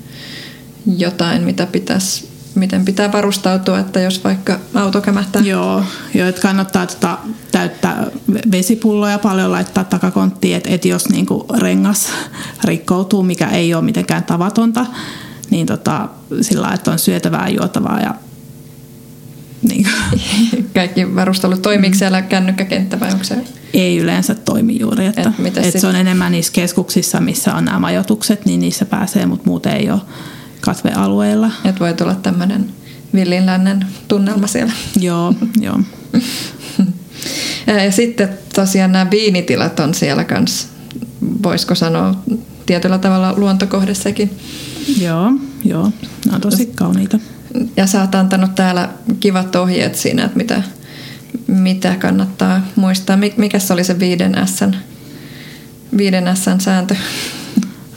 jotain 0.97 1.43
mitä 1.43 1.65
pitäisi 1.65 2.29
miten 2.59 2.85
pitää 2.85 3.11
varustautua, 3.11 3.79
että 3.79 3.99
jos 3.99 4.23
vaikka 4.23 4.59
auto 4.73 5.01
kämähtää. 5.01 5.41
Joo, 5.41 5.83
jo, 6.13 6.27
että 6.27 6.41
kannattaa 6.41 6.85
tota, 6.85 7.17
täyttää 7.51 8.07
vesipulloja 8.51 9.19
paljon 9.19 9.51
laittaa 9.51 9.83
takakonttiin, 9.83 10.57
että 10.57 10.69
et 10.69 10.85
jos 10.85 11.09
niinku 11.09 11.45
rengas 11.59 12.09
rikkoutuu, 12.63 13.23
mikä 13.23 13.47
ei 13.47 13.73
ole 13.73 13.83
mitenkään 13.83 14.23
tavatonta, 14.23 14.85
niin 15.49 15.65
tota, 15.65 16.09
sillä 16.41 16.71
että 16.73 16.91
on 16.91 16.99
syötävää, 16.99 17.49
juotavaa 17.49 17.99
ja 17.99 18.15
niin 19.61 19.87
Kaikki 20.73 21.15
varustelut. 21.15 21.61
Toimiiko 21.61 21.93
mm. 21.93 21.97
siellä 21.97 22.21
kännykkäkenttä 22.21 22.99
vai 22.99 23.11
onko 23.11 23.23
se? 23.23 23.35
Ei 23.73 23.97
yleensä 23.97 24.35
toimi 24.35 24.79
juuri. 24.79 25.05
Että, 25.05 25.33
Et 25.45 25.57
että 25.57 25.79
se 25.79 25.87
on 25.87 25.95
enemmän 25.95 26.31
niissä 26.31 26.53
keskuksissa, 26.53 27.19
missä 27.19 27.53
on 27.53 27.65
nämä 27.65 27.79
majoitukset, 27.79 28.45
niin 28.45 28.59
niissä 28.59 28.85
pääsee, 28.85 29.25
mutta 29.25 29.49
muuten 29.49 29.75
ei 29.75 29.91
ole 29.91 30.01
katvealueilla. 30.69 31.51
Että 31.65 31.79
voi 31.79 31.93
tulla 31.93 32.15
tämmöinen 32.15 32.71
villinlännen 33.13 33.85
tunnelma 34.07 34.47
siellä. 34.47 34.73
Joo, 34.99 35.33
joo. 35.61 35.79
ja 37.67 37.91
sitten 37.91 38.29
tosiaan 38.55 38.91
nämä 38.91 39.11
viinitilat 39.11 39.79
on 39.79 39.93
siellä 39.93 40.23
kanssa, 40.23 40.67
voisiko 41.43 41.75
sanoa 41.75 42.15
tietyllä 42.65 42.97
tavalla 42.97 43.33
luontokohdessakin. 43.38 44.38
Joo, 45.01 45.31
joo. 45.65 45.91
Nämä 46.25 46.35
on 46.35 46.41
tosi 46.41 46.65
kauniita. 46.75 47.19
Ja 47.77 47.88
sä 47.88 48.01
oot 48.01 48.15
antanut 48.15 48.55
täällä 48.55 48.89
kivat 49.19 49.55
ohjeet 49.55 49.95
siinä, 49.95 50.25
että 50.25 50.38
mitä, 50.38 50.63
mitä 51.47 51.95
kannattaa 51.95 52.61
muistaa. 52.75 53.17
Mikä 53.38 53.59
se 53.59 53.73
oli 53.73 53.83
se 53.83 53.99
viiden 53.99 54.35
S 54.45 54.59
viiden 55.97 56.25
sääntö? 56.59 56.95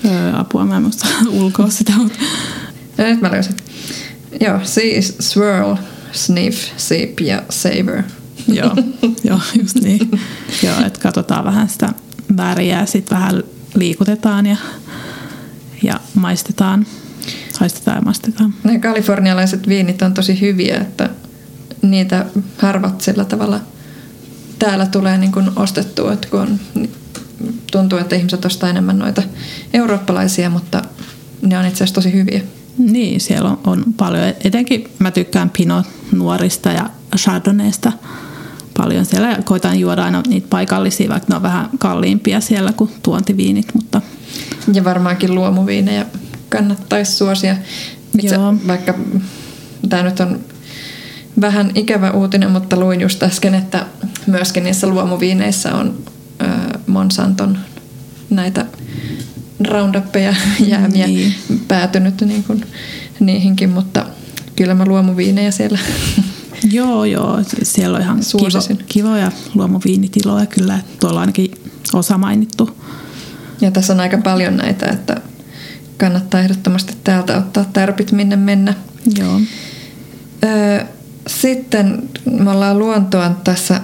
Öö, 0.05 0.37
apua, 0.37 0.64
mä 0.67 0.76
en 0.76 0.83
muista 0.83 1.07
ulkoa 1.41 1.71
sitä. 1.71 1.93
Mutta... 1.97 2.19
Nyt 2.99 3.21
mä 3.21 3.31
löysin. 3.31 3.57
Joo, 4.41 4.61
siis 4.65 5.17
swirl, 5.21 5.75
sniff, 6.13 6.71
sip 6.77 7.21
ja 7.21 7.43
savor. 7.51 8.03
joo, 8.49 8.77
joo, 9.25 9.41
just 9.61 9.77
niin. 9.77 10.11
joo, 10.63 10.87
että 10.87 11.01
katsotaan 11.01 11.45
vähän 11.45 11.69
sitä 11.69 11.89
väriä 12.37 12.81
ja 12.81 12.87
sitten 12.87 13.19
vähän 13.19 13.43
liikutetaan 13.75 14.47
ja, 14.47 14.57
ja 15.83 16.01
maistetaan. 16.15 16.87
Haistetaan 17.61 17.97
ja 17.97 18.03
maistetaan. 18.03 18.55
Ne 18.65 18.79
kalifornialaiset 18.79 19.69
viinit 19.69 20.03
on 20.03 20.15
tosi 20.15 20.41
hyviä, 20.41 20.77
että 20.79 21.11
niitä 21.83 22.27
harvat 22.59 23.01
sillä 23.01 23.25
tavalla 23.25 23.61
täällä 24.59 24.87
tulee 24.87 25.19
niin 25.19 25.33
kuin 25.33 25.51
ostettua, 25.57 26.13
että 26.13 26.29
kun 26.29 26.41
on 26.41 26.59
tuntuu, 27.73 27.99
että 27.99 28.17
ihmiset 28.17 28.45
ostaa 28.45 28.71
enemmän 28.71 28.99
noita 28.99 29.23
eurooppalaisia, 29.75 30.51
mutta 30.51 30.83
ne 31.43 31.59
on 31.59 31.65
itse 31.67 31.77
asiassa 31.77 31.95
tosi 31.95 32.13
hyviä. 32.13 32.43
Niin, 32.79 33.21
siellä 33.21 33.50
on, 33.50 33.59
on 33.64 33.85
paljon. 33.97 34.35
Etenkin 34.45 34.88
mä 34.99 35.11
tykkään 35.11 35.50
Pinot 35.50 35.87
nuorista 36.12 36.69
ja 36.69 36.91
Chardonnaysta 37.17 37.93
paljon 38.76 39.05
siellä 39.05 39.31
ja 39.31 39.43
koitan 39.45 39.81
juoda 39.81 40.05
aina 40.05 40.23
niitä 40.29 40.47
paikallisia, 40.50 41.09
vaikka 41.09 41.26
ne 41.29 41.37
on 41.37 41.43
vähän 41.43 41.69
kalliimpia 41.79 42.41
siellä 42.41 42.73
kuin 42.73 42.91
tuontiviinit. 43.02 43.75
Mutta... 43.75 44.00
Ja 44.73 44.85
varmaankin 44.85 45.35
luomuviinejä 45.35 46.07
kannattaisi 46.49 47.12
suosia. 47.12 47.57
Itse, 48.19 48.35
Joo. 48.35 48.55
Vaikka 48.67 48.95
tämä 49.88 50.02
nyt 50.02 50.21
on 50.21 50.41
vähän 51.41 51.71
ikävä 51.75 52.11
uutinen, 52.11 52.50
mutta 52.50 52.76
luin 52.76 53.00
just 53.00 53.23
äsken, 53.23 53.55
että 53.55 53.87
myöskin 54.26 54.64
niissä 54.64 54.87
luomuviineissä 54.87 55.75
on 55.75 55.99
Monsanton 56.87 57.59
näitä 58.31 58.67
rounduppeja 59.66 60.35
jäämiä 60.71 61.07
niin. 61.07 61.35
päätynyt 61.69 62.21
niin 62.21 62.45
kuin 62.45 62.64
niihinkin, 63.21 63.71
mutta 63.71 64.07
kyllä 64.57 64.75
mä 64.75 64.85
luomuviinejä 64.85 65.50
siellä 65.50 65.78
Joo, 66.71 67.04
joo. 67.04 67.40
Siellä 67.62 67.97
on 67.97 68.02
ihan 68.02 68.21
kivo, 68.38 68.85
kivoja 68.88 69.33
luomuviinitiloja 69.54 70.47
kyllä. 70.47 70.78
Tuolla 71.00 71.16
on 71.16 71.21
ainakin 71.21 71.50
osa 71.95 72.19
mainittu. 72.19 72.78
Ja 73.61 73.71
tässä 73.71 73.92
on 73.92 74.00
aika 74.00 74.19
paljon 74.19 74.57
näitä, 74.57 74.87
että 74.87 75.21
kannattaa 75.97 76.40
ehdottomasti 76.40 76.97
täältä 77.04 77.38
ottaa 77.38 77.64
tärpit 77.73 78.12
minne 78.12 78.37
mennä. 78.37 78.75
Joo. 79.19 79.40
Sitten 81.26 82.09
me 82.31 82.50
ollaan 82.50 82.78
luontoa 82.78 83.31
tässä 83.45 83.81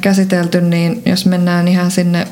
käsitelty, 0.00 0.60
niin 0.60 1.02
jos 1.06 1.26
mennään 1.26 1.68
ihan 1.68 1.90
sinne 1.90 2.28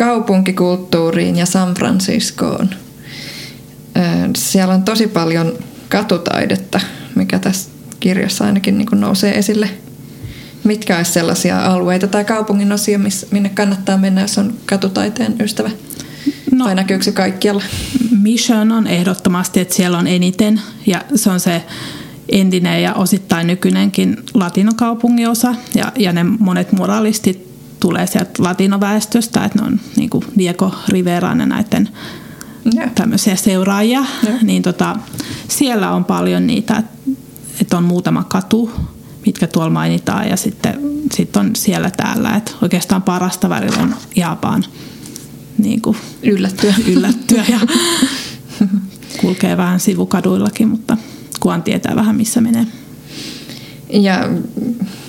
kaupunkikulttuuriin 0.00 1.36
ja 1.36 1.46
San 1.46 1.74
Franciscoon, 1.74 2.70
siellä 4.36 4.74
on 4.74 4.82
tosi 4.82 5.06
paljon 5.06 5.52
katutaidetta, 5.88 6.80
mikä 7.14 7.38
tässä 7.38 7.70
kirjassa 8.00 8.44
ainakin 8.44 8.78
niin 8.78 8.88
kuin 8.88 9.00
nousee 9.00 9.38
esille. 9.38 9.70
Mitkä 10.64 10.96
olisi 10.96 11.12
sellaisia 11.12 11.64
alueita 11.64 12.06
tai 12.06 12.24
kaupungin 12.24 12.72
osia, 12.72 13.00
minne 13.30 13.48
kannattaa 13.48 13.96
mennä, 13.96 14.20
jos 14.20 14.38
on 14.38 14.54
katutaiteen 14.66 15.34
ystävä? 15.40 15.70
No, 16.52 16.64
vai 16.64 16.74
näkyykö 16.74 17.04
se 17.04 17.12
kaikkialla? 17.12 17.62
Mission 18.22 18.72
on 18.72 18.86
ehdottomasti, 18.86 19.60
että 19.60 19.74
siellä 19.74 19.98
on 19.98 20.06
eniten 20.06 20.60
ja 20.86 21.04
se 21.14 21.30
on 21.30 21.40
se 21.40 21.62
entinen 22.28 22.82
ja 22.82 22.94
osittain 22.94 23.46
nykyinenkin 23.46 24.16
latinokaupungin 24.34 25.28
osa 25.28 25.54
ja, 25.74 25.92
ja 25.96 26.12
ne 26.12 26.24
monet 26.24 26.72
muralistit 26.72 27.49
tulee 27.80 28.06
sieltä 28.06 28.30
latinoväestöstä, 28.42 29.44
että 29.44 29.58
ne 29.58 29.66
on 29.66 29.80
niin 29.96 30.10
kuin 30.10 30.24
Diego 30.38 30.74
Rivera 30.88 31.28
ja 31.28 31.46
näiden 31.46 31.88
yeah. 32.76 32.90
tämmöisiä 32.94 33.36
seuraajia, 33.36 34.04
yeah. 34.26 34.42
niin 34.42 34.62
tota, 34.62 34.96
siellä 35.48 35.92
on 35.92 36.04
paljon 36.04 36.46
niitä, 36.46 36.82
että 37.60 37.76
on 37.76 37.84
muutama 37.84 38.24
katu, 38.24 38.70
mitkä 39.26 39.46
tuolla 39.46 39.70
mainitaan 39.70 40.28
ja 40.28 40.36
sitten 40.36 40.80
sit 41.12 41.36
on 41.36 41.56
siellä 41.56 41.90
täällä, 41.90 42.36
että 42.36 42.52
oikeastaan 42.62 43.02
parasta 43.02 43.48
välillä 43.48 43.82
on 43.82 43.94
Japan 44.16 44.64
niin 45.58 45.80
kuin 45.80 45.96
yllättyä. 46.22 46.74
yllättyä 46.86 47.44
ja 47.48 47.60
kulkee 49.20 49.56
vähän 49.56 49.80
sivukaduillakin, 49.80 50.68
mutta 50.68 50.96
kukaan 51.40 51.62
tietää 51.62 51.96
vähän 51.96 52.16
missä 52.16 52.40
menee. 52.40 52.66
Ja 53.92 54.28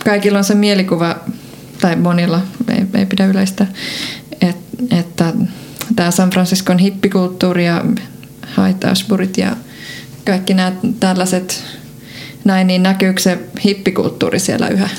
kaikilla 0.06 0.38
on 0.38 0.44
se 0.44 0.56
mielikuva, 0.56 1.16
tai 1.82 1.96
monilla, 1.96 2.42
ei, 2.70 2.86
ei 2.94 3.06
pidä 3.06 3.26
yleistä, 3.26 3.68
et, 4.42 4.58
että 4.92 5.34
tämä 5.96 6.12
San 6.12 6.30
Franciscon 6.30 6.80
hippikulttuuri 6.80 7.66
ja 7.66 7.86
haitausburit 8.48 9.38
ja 9.38 9.56
kaikki 10.26 10.54
nämä 10.54 10.72
tällaiset 11.00 11.64
näin, 12.44 12.68
niin 12.68 12.84
näkyykö 12.84 13.22
se 13.22 13.40
hippikulttuuri 13.66 14.40
siellä 14.40 14.68
yhä? 14.68 14.90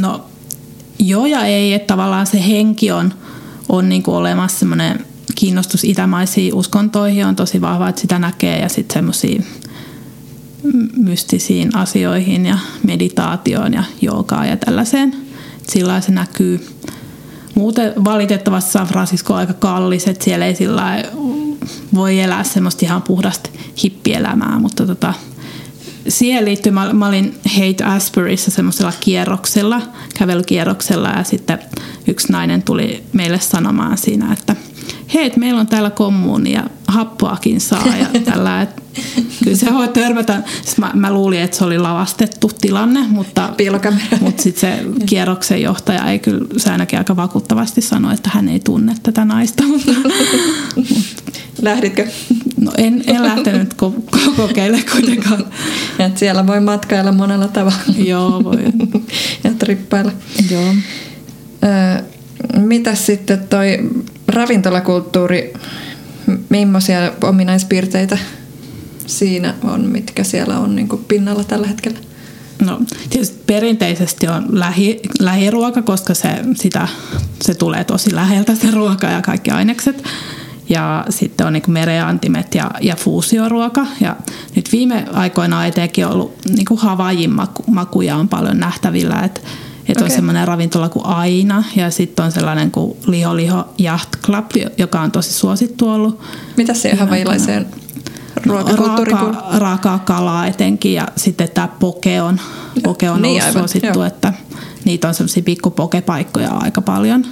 No 0.00 0.26
joo 0.98 1.26
ja 1.26 1.44
ei, 1.44 1.74
että 1.74 1.86
tavallaan 1.86 2.26
se 2.26 2.46
henki 2.48 2.90
on, 2.90 3.14
on 3.68 3.88
niin 3.88 4.02
kuin 4.02 4.14
olemassa 4.14 4.58
semmoinen 4.58 5.06
kiinnostus 5.34 5.84
itämaisiin 5.84 6.54
uskontoihin 6.54 7.26
on 7.26 7.36
tosi 7.36 7.60
vahva, 7.60 7.88
että 7.88 8.00
sitä 8.00 8.18
näkee 8.18 8.60
ja 8.60 8.68
sitten 8.68 8.94
semmoisiin 8.94 9.46
mystisiin 10.96 11.76
asioihin 11.76 12.46
ja 12.46 12.58
meditaatioon 12.86 13.74
ja 13.74 13.84
joogaan 14.00 14.48
ja 14.48 14.56
tällaiseen. 14.56 15.14
Sillä 15.68 16.00
se 16.00 16.12
näkyy. 16.12 16.66
Muuten 17.54 17.92
valitettavasti 18.04 18.72
San 18.72 18.86
Francisco 18.86 19.32
on 19.32 19.38
aika 19.38 19.52
kallis, 19.52 20.08
että 20.08 20.24
siellä 20.24 20.46
ei 20.46 20.54
sillä 20.54 21.04
voi 21.94 22.20
elää 22.20 22.44
semmoista 22.44 22.86
ihan 22.86 23.02
puhdasta 23.02 23.50
hippielämää, 23.82 24.58
mutta 24.58 24.86
tota, 24.86 25.14
siihen 26.08 26.44
liittyy, 26.44 26.72
mä, 26.72 26.92
mä 26.92 27.06
olin 27.06 27.34
Hate 27.48 27.84
Asburyssa 27.84 28.50
semmoisella 28.50 28.92
kierroksella, 29.00 29.82
kävelykierroksella 30.18 31.08
ja 31.08 31.24
sitten 31.24 31.58
yksi 32.06 32.32
nainen 32.32 32.62
tuli 32.62 33.02
meille 33.12 33.40
sanomaan 33.40 33.98
siinä, 33.98 34.32
että 34.32 34.56
hei, 35.14 35.32
meillä 35.36 35.60
on 35.60 35.66
täällä 35.66 35.90
kommuuni 35.90 36.52
ja 36.52 36.64
happoakin 36.88 37.60
saa 37.60 37.86
ja 37.86 38.20
tällä, 38.30 38.62
että 38.62 38.82
kyllä 39.44 39.56
se 39.56 39.74
voi 39.74 39.88
törmätä. 39.88 40.42
Siis 40.62 40.78
mä, 40.78 40.90
mä, 40.94 41.12
luulin, 41.12 41.40
että 41.40 41.56
se 41.56 41.64
oli 41.64 41.78
lavastettu 41.78 42.50
tilanne, 42.60 43.00
mutta, 43.08 43.54
mutta 44.20 44.42
sitten 44.42 44.60
se 44.60 44.84
kierroksen 45.06 45.62
johtaja 45.62 46.10
ei 46.10 46.18
kyllä, 46.18 46.46
se 46.56 46.70
ainakin 46.70 46.98
aika 46.98 47.16
vakuuttavasti 47.16 47.80
sanoi, 47.80 48.14
että 48.14 48.30
hän 48.32 48.48
ei 48.48 48.60
tunne 48.60 48.94
tätä 49.02 49.24
naista. 49.24 49.64
Lähditkö? 51.62 52.06
No 52.60 52.72
en, 52.78 53.04
en 53.06 53.22
lähtenyt 53.22 53.74
ko- 53.74 54.18
kokeille 54.36 54.82
kuitenkaan. 54.92 55.44
Et 55.98 56.18
siellä 56.18 56.46
voi 56.46 56.60
matkailla 56.60 57.12
monella 57.12 57.48
tavalla. 57.48 57.78
Joo, 57.96 58.44
voi. 58.44 58.64
ja 59.44 59.50
trippailla. 59.58 60.12
Joo. 60.50 60.74
Öö, 61.64 62.04
mitäs 62.58 63.06
sitten 63.06 63.48
toi 63.48 63.78
ravintolakulttuuri, 64.28 65.52
millaisia 66.48 67.12
ominaispiirteitä 67.22 68.18
siinä 69.06 69.54
on, 69.62 69.80
mitkä 69.80 70.24
siellä 70.24 70.58
on 70.58 70.76
niin 70.76 70.88
pinnalla 71.08 71.44
tällä 71.44 71.66
hetkellä? 71.66 71.98
No 72.64 72.80
tietysti 73.10 73.42
perinteisesti 73.46 74.28
on 74.28 74.46
lähi, 74.50 75.00
lähiruoka, 75.20 75.82
koska 75.82 76.14
se, 76.14 76.28
sitä, 76.54 76.88
se 77.42 77.54
tulee 77.54 77.84
tosi 77.84 78.14
läheltä 78.14 78.54
se 78.54 78.70
ruoka 78.70 79.06
ja 79.06 79.22
kaikki 79.22 79.50
ainekset. 79.50 80.04
Ja 80.68 81.04
sitten 81.10 81.46
on 81.46 81.52
niin 81.52 81.62
mereantimet 81.68 82.54
ja, 82.54 82.70
ja 82.80 82.96
fuusioruoka. 82.96 83.86
Ja 84.00 84.16
nyt 84.56 84.72
viime 84.72 85.04
aikoina 85.12 85.58
on 85.58 85.66
etenkin 85.66 86.06
ollut 86.06 86.34
niin 86.48 87.30
maku, 87.30 87.64
makuja 87.70 88.16
on 88.16 88.28
paljon 88.28 88.58
nähtävillä. 88.58 89.20
Että 89.20 89.40
että 89.88 89.92
okay. 90.00 90.04
on 90.04 90.10
semmoinen 90.10 90.48
ravintola 90.48 90.88
kuin 90.88 91.06
Aina 91.06 91.64
ja 91.76 91.90
sitten 91.90 92.24
on 92.24 92.32
sellainen 92.32 92.70
kuin 92.70 92.96
Liho 93.06 93.36
Liho 93.36 93.68
Yacht 93.80 94.10
Club, 94.22 94.50
joka 94.78 95.00
on 95.00 95.10
tosi 95.10 95.32
suosittu 95.32 95.88
ollut. 95.88 96.20
Mitä 96.56 96.74
se 96.74 96.94
havailaiseen 96.94 97.66
ruokakulttuuriin 98.46 99.18
raaka, 99.18 99.58
raakaa 99.58 99.98
kalaa 99.98 100.46
etenkin 100.46 100.94
ja 100.94 101.08
sitten 101.16 101.48
tämä 101.54 101.68
poke 101.68 102.22
on, 102.22 102.40
poke 102.82 103.10
on 103.10 103.22
niin, 103.22 103.30
ollut 103.30 103.42
aivan, 103.42 103.60
suosittu, 103.60 103.98
joo. 103.98 104.04
että 104.04 104.32
niitä 104.84 105.08
on 105.08 105.14
semmoisia 105.14 105.42
pikkupokepaikkoja 105.42 106.50
aika 106.50 106.80
paljon. 106.80 107.26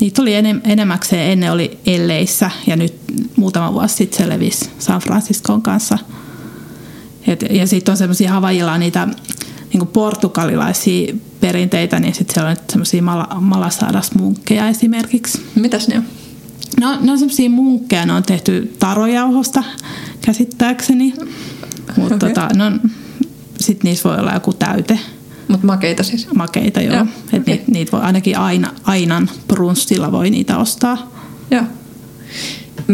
Niitä 0.00 0.22
oli 0.22 0.34
enem, 0.34 0.60
enemmäkseen 0.64 1.30
ennen 1.30 1.52
oli 1.52 1.78
Elleissä 1.86 2.50
ja 2.66 2.76
nyt 2.76 2.94
muutama 3.36 3.72
vuosi 3.72 3.94
sitten 3.94 4.18
se 4.18 4.28
levisi 4.28 4.70
San 4.78 5.00
Franciscon 5.00 5.62
kanssa. 5.62 5.98
Et, 7.26 7.44
ja 7.50 7.66
sitten 7.66 7.92
on 7.92 7.96
semmoisia 7.96 8.32
Havajilla 8.32 8.78
niitä 8.78 9.08
niin 9.74 9.86
portugalilaisia 9.86 11.14
perinteitä, 11.40 12.00
niin 12.00 12.14
sitten 12.14 12.34
siellä 12.34 12.50
on 12.50 12.56
semmoisia 12.70 13.02
mal- 13.02 13.40
malasadas-munkkeja 13.40 14.68
esimerkiksi. 14.68 15.46
Mitäs 15.54 15.88
ne 15.88 15.96
on? 15.96 16.04
No, 16.80 16.98
ne 17.00 17.12
on 17.12 17.18
semmoisia 17.18 17.50
munkkeja, 17.50 18.06
ne 18.06 18.12
on 18.12 18.22
tehty 18.22 18.76
tarojauhosta 18.78 19.64
käsittääkseni. 20.20 21.14
Mutta 21.96 22.14
okay. 22.14 22.28
tota, 22.28 22.48
no, 22.56 22.64
sitten 23.60 23.88
niissä 23.88 24.08
voi 24.08 24.18
olla 24.18 24.34
joku 24.34 24.52
täyte. 24.52 24.98
Mutta 25.48 25.66
makeita 25.66 26.02
siis? 26.02 26.28
Makeita, 26.34 26.80
joo. 26.80 26.94
joo. 26.94 27.06
Et 27.32 27.42
okay. 27.42 27.42
niitä, 27.46 27.64
niitä 27.66 27.92
voi 27.92 28.00
ainakin 28.00 28.38
aina, 28.38 28.72
ainan 28.84 29.30
brunstilla 29.48 30.12
voi 30.12 30.30
niitä 30.30 30.58
ostaa. 30.58 31.10
Joo. 31.50 31.62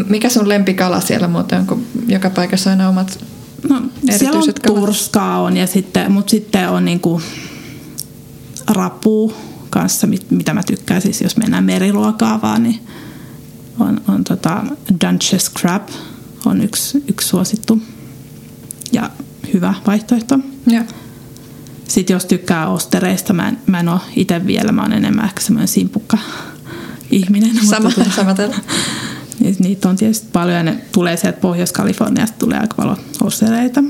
Mikä 0.09 0.29
sun 0.29 0.49
lempikala 0.49 1.01
siellä 1.01 1.29
muuten 1.29 1.61
on, 1.61 1.67
kun 1.67 1.87
joka 2.09 2.31
paikassa 2.31 2.71
aina 2.71 2.89
omat 2.89 3.25
No, 3.69 3.83
siellä 4.17 4.39
on 4.39 4.45
turskaa 4.67 5.43
on, 5.43 5.57
ja 5.57 5.67
sitten, 5.67 6.13
mutta 6.13 6.31
sitten 6.31 6.71
on 6.71 6.85
niinku 6.85 7.23
rapu 8.69 9.35
kanssa, 9.71 10.07
mitä 10.31 10.55
mä 10.55 10.63
tykkään 10.63 11.03
siis, 11.03 11.21
jos 11.21 11.37
mennään 11.37 11.65
meriruokaa 11.65 12.43
vaan, 12.43 12.63
niin 12.63 12.81
on, 13.79 14.01
on 14.09 14.25
tota 14.25 14.65
Dunches 15.05 15.51
Crab 15.59 15.89
on 16.45 16.61
yksi, 16.61 17.05
yksi 17.09 17.29
suosittu 17.29 17.83
ja 18.93 19.11
hyvä 19.53 19.75
vaihtoehto. 19.87 20.39
Ja. 20.67 20.85
Sitten 21.89 22.15
jos 22.15 22.25
tykkää 22.25 22.69
ostereista, 22.69 23.33
mä 23.33 23.49
en, 23.49 23.59
mä 23.67 23.81
en 23.81 23.89
ole 23.89 24.01
itse 24.17 24.47
vielä, 24.47 24.73
mä 24.73 24.83
oon 24.83 24.93
enemmän 24.93 25.25
ehkä 25.25 25.41
semmoinen 25.41 25.69
simpukka 25.69 26.19
ihminen. 27.11 27.67
Sama, 27.67 27.81
mutta, 27.81 28.05
tota, 28.05 28.17
sama 28.17 28.35
niin 29.41 29.57
niitä 29.59 29.89
on 29.89 29.97
tietysti 29.97 30.29
paljon 30.33 30.57
ja 30.57 30.63
ne 30.63 30.77
tulee 30.93 31.17
sieltä 31.17 31.41
Pohjois-Kaliforniasta, 31.41 32.39
tulee 32.39 32.59
aika 32.59 32.75
paljon 32.75 32.97
ostereita. 33.23 33.83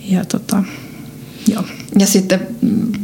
Ja 0.00 0.24
tota, 0.24 0.62
joo. 1.48 1.64
Ja 1.98 2.06
sitten 2.06 2.46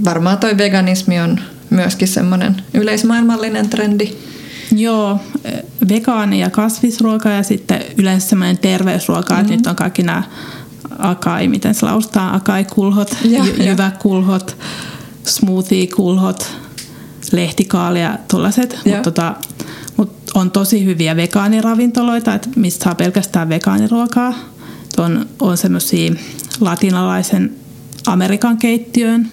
varmaan 0.05 0.39
toi 0.39 0.57
veganismi 0.57 1.21
on 1.21 1.41
myöskin 1.71 2.09
semmoinen 2.09 2.63
yleismaailmallinen 2.75 3.69
trendi. 3.69 4.13
Joo, 4.73 5.21
vegaani 5.89 6.41
ja 6.41 6.51
kasvisruoka 6.51 7.29
ja 7.29 7.43
sitten 7.43 7.85
yleensä 7.97 8.29
semmoinen 8.29 8.59
terveysruoka, 8.59 9.35
mm-hmm. 9.35 9.41
että 9.41 9.57
nyt 9.57 9.67
on 9.67 9.77
kaikki 9.77 10.03
nämä 10.03 10.23
akai, 10.99 11.49
miten 11.49 11.75
se 11.75 11.87
laustaa, 11.87 12.35
akai-kulhot, 12.35 13.17
jy- 13.25 13.63
jyväkulhot, 13.63 14.57
smoothie-kulhot, 15.25 16.47
lehtikaalia, 17.33 18.19
tuollaiset. 18.31 18.79
Mutta 18.85 19.03
tota, 19.03 19.35
on 20.35 20.51
tosi 20.51 20.85
hyviä 20.85 21.17
vegaaniravintoloita, 21.17 22.35
että 22.35 22.49
mistä 22.57 22.85
saa 22.85 22.95
pelkästään 22.95 23.49
vegaaniruokaa. 23.49 24.35
On, 24.99 25.27
on 25.41 25.57
semmoisia 25.57 26.13
latinalaisen 26.61 27.55
Amerikan 28.07 28.57
keittiön 28.57 29.31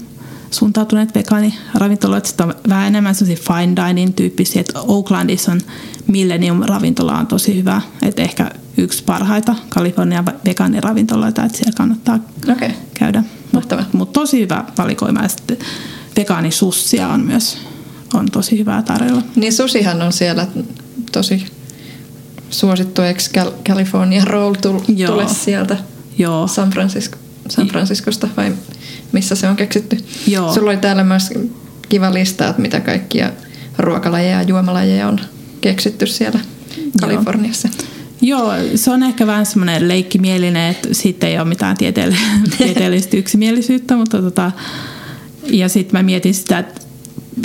suuntautuneet 0.52 1.16
vegaaniravintoloita. 1.16 2.28
Sitten 2.28 2.48
on 2.48 2.56
vähän 2.70 2.88
enemmän 2.88 3.16
fine 3.16 3.88
dining 3.88 4.16
tyyppisiä. 4.16 4.62
Että 4.62 4.80
Oaklandissa 4.82 5.52
on 5.52 5.62
Millennium-ravintola 6.08 7.20
on 7.20 7.28
tosi 7.28 7.56
hyvä. 7.56 7.82
Että 8.02 8.22
ehkä 8.22 8.52
yksi 8.78 9.04
parhaita 9.04 9.56
Kalifornian 9.70 10.26
vegaaniravintoloita, 10.26 11.44
että 11.44 11.58
siellä 11.58 11.78
kannattaa 11.78 12.20
okay. 12.52 12.70
käydä. 12.94 13.24
Mutta 13.52 13.86
mut 13.94 14.14
tosi 14.14 14.42
hyvä 14.42 14.64
valikoima. 14.78 15.22
Ja 15.22 15.28
sitten 15.28 15.58
vegaanisussia 16.18 17.08
on 17.08 17.20
myös 17.20 17.58
on 18.14 18.32
tosi 18.32 18.58
hyvää 18.60 18.82
tarjolla. 18.82 19.22
Niin 19.36 19.54
susihan 19.54 20.02
on 20.02 20.14
siellä 20.14 20.48
tosi 21.16 21.46
suosittu, 22.50 23.02
eikö 23.02 23.22
California 23.68 24.26
Roll 24.26 24.54
tule 24.62 25.28
sieltä 25.28 25.78
Joo. 26.18 26.48
San, 26.48 26.70
Francisco, 26.70 27.18
San 27.50 27.68
Franciscosta 27.68 28.28
vai 28.38 28.54
missä 29.12 29.36
se 29.36 29.48
on 29.48 29.56
keksitty. 29.56 29.98
Joo. 30.28 30.54
Sulla 30.54 30.70
oli 30.70 30.78
täällä 30.78 31.04
myös 31.04 31.30
kiva 31.90 32.14
lista, 32.14 32.48
että 32.48 32.62
mitä 32.62 32.80
kaikkia 32.80 33.32
ruokalajeja 33.78 34.38
ja 34.38 34.44
juomalajeja 34.44 35.08
on 35.08 35.20
keksitty 35.62 36.08
siellä 36.08 36.40
Kaliforniassa. 37.02 37.70
Joo. 37.78 37.86
Joo, 38.22 38.54
se 38.76 38.92
on 38.92 39.04
ehkä 39.04 39.28
vähän 39.28 39.46
semmoinen 39.46 39.88
leikkimielinen, 39.88 40.72
että 40.72 40.88
siitä 40.92 41.28
ei 41.28 41.38
ole 41.38 41.48
mitään 41.48 41.78
tieteellistä 42.58 43.18
yksimielisyyttä, 43.18 43.96
mutta 43.96 44.22
tota, 44.22 44.52
ja 45.48 45.70
sitten 45.70 46.00
mä 46.00 46.04
mietin 46.04 46.34
sitä, 46.34 46.60
että 46.60 46.82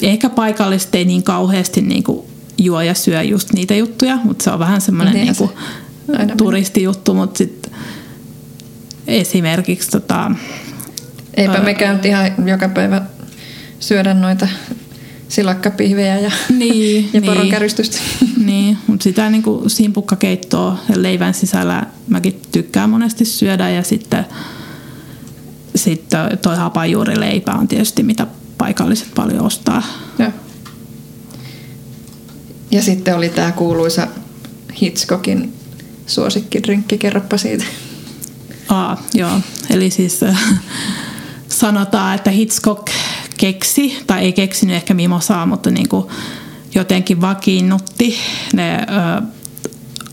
ehkä 0.02 0.30
paikallisesti 0.30 0.98
ei 0.98 1.04
niin 1.04 1.22
kauheasti 1.22 1.80
niin 1.80 2.02
kuin 2.02 2.29
juo 2.60 2.80
ja 2.80 2.94
syö 2.94 3.22
just 3.22 3.52
niitä 3.52 3.74
juttuja, 3.74 4.18
mutta 4.24 4.44
se 4.44 4.50
on 4.50 4.58
vähän 4.58 4.80
semmoinen 4.80 5.14
niin 5.14 5.36
kuin 5.36 5.50
turistijuttu, 6.36 7.14
mutta 7.14 7.38
sitten 7.38 7.72
esimerkiksi 9.06 9.90
tota, 9.90 10.30
Eipä 11.34 11.52
ää, 11.52 11.62
mekään 11.62 12.00
ihan 12.04 12.48
joka 12.48 12.68
päivä 12.68 13.02
syödä 13.80 14.14
noita 14.14 14.48
silakkapihvejä 15.28 16.18
ja, 16.18 16.30
niin, 16.58 17.10
ja 17.12 17.22
poronkäristystä. 17.22 17.96
Niin, 18.20 18.46
niin 18.46 18.78
mutta 18.86 19.04
sitä 19.04 19.30
niin 19.30 19.42
kuin 19.42 19.70
simpukkakeittoa 19.70 20.78
leivän 20.96 21.34
sisällä 21.34 21.86
mäkin 22.08 22.40
tykkään 22.52 22.90
monesti 22.90 23.24
syödä 23.24 23.70
ja 23.70 23.82
sitten, 23.82 24.26
sitten 25.76 26.38
toi 26.42 26.56
hapajuurileipä 26.56 27.52
on 27.52 27.68
tietysti 27.68 28.02
mitä 28.02 28.26
paikalliset 28.58 29.08
paljon 29.14 29.40
ostaa. 29.46 29.82
Ja, 30.18 30.32
ja 32.70 32.82
sitten 32.82 33.16
oli 33.16 33.28
tämä 33.28 33.52
kuuluisa 33.52 34.06
Hitchcockin 34.82 35.52
suosikkidrinkki? 36.06 36.98
Kerropa 36.98 37.36
siitä. 37.36 37.64
Aa, 38.68 39.02
joo. 39.14 39.40
Eli 39.70 39.90
siis 39.90 40.22
äh, 40.22 40.60
sanotaan, 41.48 42.14
että 42.14 42.30
Hitchcock 42.30 42.88
keksi, 43.36 44.02
tai 44.06 44.20
ei 44.20 44.32
keksinyt 44.32 44.76
ehkä 44.76 44.94
mimosaa, 44.94 45.46
mutta 45.46 45.70
niin 45.70 45.88
kuin 45.88 46.06
jotenkin 46.74 47.20
vakiinnutti 47.20 48.16
ne 48.52 48.74
ö, 48.76 49.22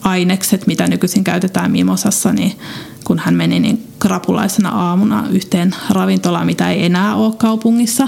ainekset, 0.02 0.68
mitä 0.68 0.88
nykyisin 0.88 1.24
käytetään 1.24 1.72
mimosassa, 1.72 2.34
niin 2.34 2.60
kun 3.04 3.20
hän 3.20 3.34
meni 3.34 3.60
niin 3.60 3.88
krapulaisena 4.00 4.70
aamuna 4.70 5.28
yhteen 5.32 5.76
ravintolaan, 5.90 6.46
mitä 6.46 6.72
ei 6.72 6.86
enää 6.86 7.16
ole 7.16 7.34
kaupungissa, 7.38 8.08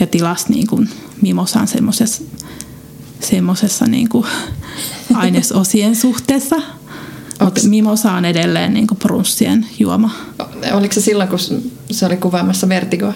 ja 0.00 0.06
tilasi 0.06 0.52
niin 0.52 0.66
kuin 0.66 0.88
mimosan 1.22 1.68
semmoisessa 1.68 2.22
semmoisessa 3.22 3.84
niin 3.84 4.08
kuin 4.08 4.26
ainesosien 5.14 5.96
suhteessa. 5.96 6.56
Mutta 7.40 7.60
mimosa 7.68 8.12
on 8.12 8.24
edelleen 8.24 8.74
niin 8.74 8.86
kuin 8.86 8.98
prunssien 8.98 9.66
juoma. 9.78 10.10
Oliko 10.72 10.94
se 10.94 11.00
silloin, 11.00 11.28
kun 11.28 11.38
se 11.90 12.06
oli 12.06 12.16
kuvaamassa 12.16 12.68
Vertigoa? 12.68 13.14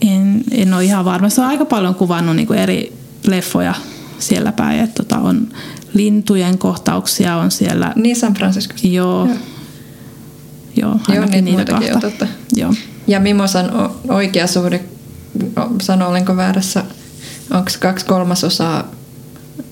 En, 0.00 0.44
en 0.50 0.74
ole 0.74 0.84
ihan 0.84 1.04
varma. 1.04 1.28
Se 1.28 1.40
on 1.40 1.46
aika 1.46 1.64
paljon 1.64 1.94
kuvannut 1.94 2.36
niin 2.36 2.46
kuin 2.46 2.58
eri 2.58 2.92
leffoja 3.26 3.74
siellä 4.18 4.52
päin. 4.52 4.80
Että 4.80 5.02
tota, 5.02 5.18
on 5.18 5.48
lintujen 5.94 6.58
kohtauksia 6.58 7.36
on 7.36 7.50
siellä. 7.50 7.92
Niin 7.96 8.16
San 8.16 8.34
Franciscossa. 8.34 8.86
Joo. 8.86 9.28
Joo, 10.76 10.96
Joo, 11.08 11.16
Joo 11.16 11.26
niin 11.26 11.44
niitä 11.44 11.64
kahta. 11.64 12.26
Joo. 12.56 12.74
Ja 13.06 13.20
Mimosan 13.20 13.70
oikea 14.08 14.46
suhde, 14.46 14.84
sano 15.82 16.08
olenko 16.08 16.36
väärässä, 16.36 16.84
onko 17.50 17.70
kaksi 17.80 18.06
kolmasosaa 18.06 18.90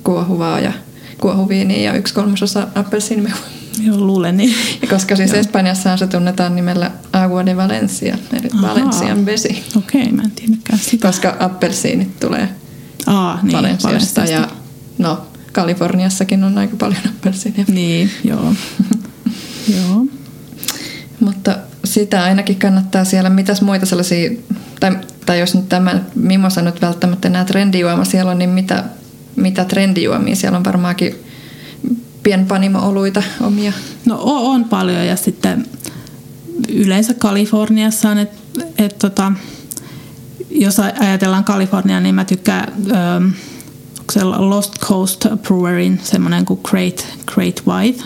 kuohuvaa 0.05 0.61
ja 0.61 0.73
kuohuviiniä 1.21 1.93
ja 1.93 1.99
yksi 1.99 2.15
kolmasosa 2.15 2.69
appelsiinimehua? 2.75 3.45
Joo, 3.83 3.99
luulen 3.99 4.37
niin. 4.37 4.55
Ja 4.83 4.89
koska 4.89 5.17
siis 5.17 5.35
Espanjassa 5.35 5.97
se 5.97 6.07
tunnetaan 6.07 6.57
nimellä 6.57 6.91
Agua 7.13 7.47
de 7.47 7.57
Valencia, 7.57 8.19
eli 8.33 8.49
Ahaa. 8.55 8.71
Valencian 8.71 9.27
vesi. 9.27 9.65
Okei, 9.77 10.03
okay, 10.03 10.13
mä 10.13 10.23
en 10.23 10.31
tiennytkään 10.31 10.79
sitä. 10.79 11.07
Koska 11.07 11.37
appelsiinit 11.41 12.21
tulee 12.21 12.49
Aa, 13.07 13.39
niin, 13.43 13.53
Valenciasta 13.53 14.21
ja 14.25 14.49
no, 14.99 15.27
Kaliforniassakin 15.53 16.45
on 16.45 16.59
aika 16.59 16.77
paljon 16.77 17.01
appelsiineja. 17.09 17.65
Niin, 17.69 18.11
joo. 18.25 18.55
joo. 19.77 20.07
Mutta 21.21 21.59
sitä 21.95 22.23
ainakin 22.23 22.59
kannattaa 22.59 23.05
siellä. 23.05 23.31
Mitäs 23.31 23.63
muita 23.63 23.87
sellaisia, 23.87 24.31
tai, 24.81 24.99
tai 25.27 25.41
jos 25.41 25.55
nyt 25.55 25.69
tämä 25.69 25.99
Mimosa 26.15 26.63
nyt 26.63 26.83
välttämättä 26.83 27.29
nämä 27.29 27.45
trendijuoma 27.45 28.05
siellä 28.05 28.31
on, 28.31 28.39
niin 28.39 28.51
mitä, 28.51 28.85
mitä 29.37 29.65
trendijuomia 29.65 30.37
siellä 30.37 30.59
on 30.59 30.65
varmaankin 30.65 31.15
pienpanimo-oluita 32.23 33.23
omia? 33.41 33.73
No 34.07 34.19
on 34.23 34.65
paljon 34.65 35.07
ja 35.07 35.17
sitten 35.17 35.67
yleensä 36.69 37.15
Kaliforniassa 37.15 38.11
on, 38.11 38.19
että 38.19 38.37
et, 38.79 38.99
tota, 38.99 39.33
jos 40.51 40.81
ajatellaan 40.81 41.45
Kaliforniaa, 41.45 42.01
niin 42.01 42.15
mä 42.15 42.25
tykkään 42.25 42.73
ähm, 42.93 43.29
se 44.13 44.25
Lost 44.25 44.79
Coast 44.79 45.27
Brewerin 45.43 46.01
semmoinen 46.03 46.45
kuin 46.45 46.61
Great, 46.63 47.07
Great 47.35 47.67
White, 47.67 48.03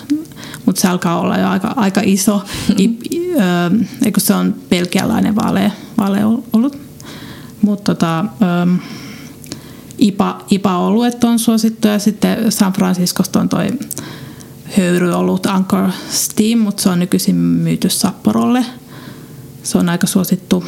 mutta 0.67 0.81
se 0.81 0.89
alkaa 0.89 1.21
olla 1.21 1.39
jo 1.39 1.49
aika, 1.49 1.73
aika 1.77 2.01
iso, 2.05 2.43
I, 2.79 2.99
ähm, 3.41 3.83
eikö 4.05 4.21
se 4.21 4.35
on 4.35 4.55
belgialainen 4.69 5.37
vaalea, 5.37 5.71
vaalea 5.99 6.27
ollut. 6.53 6.79
Mutta 7.63 7.95
tota, 7.95 8.19
ähm, 8.19 8.77
IPA, 9.99 10.45
IPA-oluet 10.51 11.25
on 11.25 11.39
suosittu 11.39 11.89
ja 11.89 11.99
sitten 11.99 12.53
San 12.53 12.73
Franciscosta 12.73 13.41
on 13.41 13.49
toi 13.49 13.69
höyryolut 14.77 15.47
Anchor 15.47 15.91
Steam, 16.11 16.59
mutta 16.59 16.83
se 16.83 16.89
on 16.89 16.99
nykyisin 16.99 17.35
myyty 17.37 17.91
Sapporolle. 17.91 18.65
Se 19.63 19.79
on 19.79 19.89
aika 19.89 20.07
suosittu. 20.07 20.65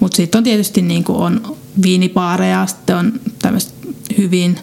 Mutta 0.00 0.16
sitten 0.16 0.38
on 0.38 0.44
tietysti 0.44 0.82
niin 0.82 1.04
kuin 1.04 1.18
on 1.18 1.56
viinipaareja, 1.82 2.66
sitten 2.66 2.96
on 2.96 3.12
tämmöiset 3.38 3.74
hyvin 4.18 4.58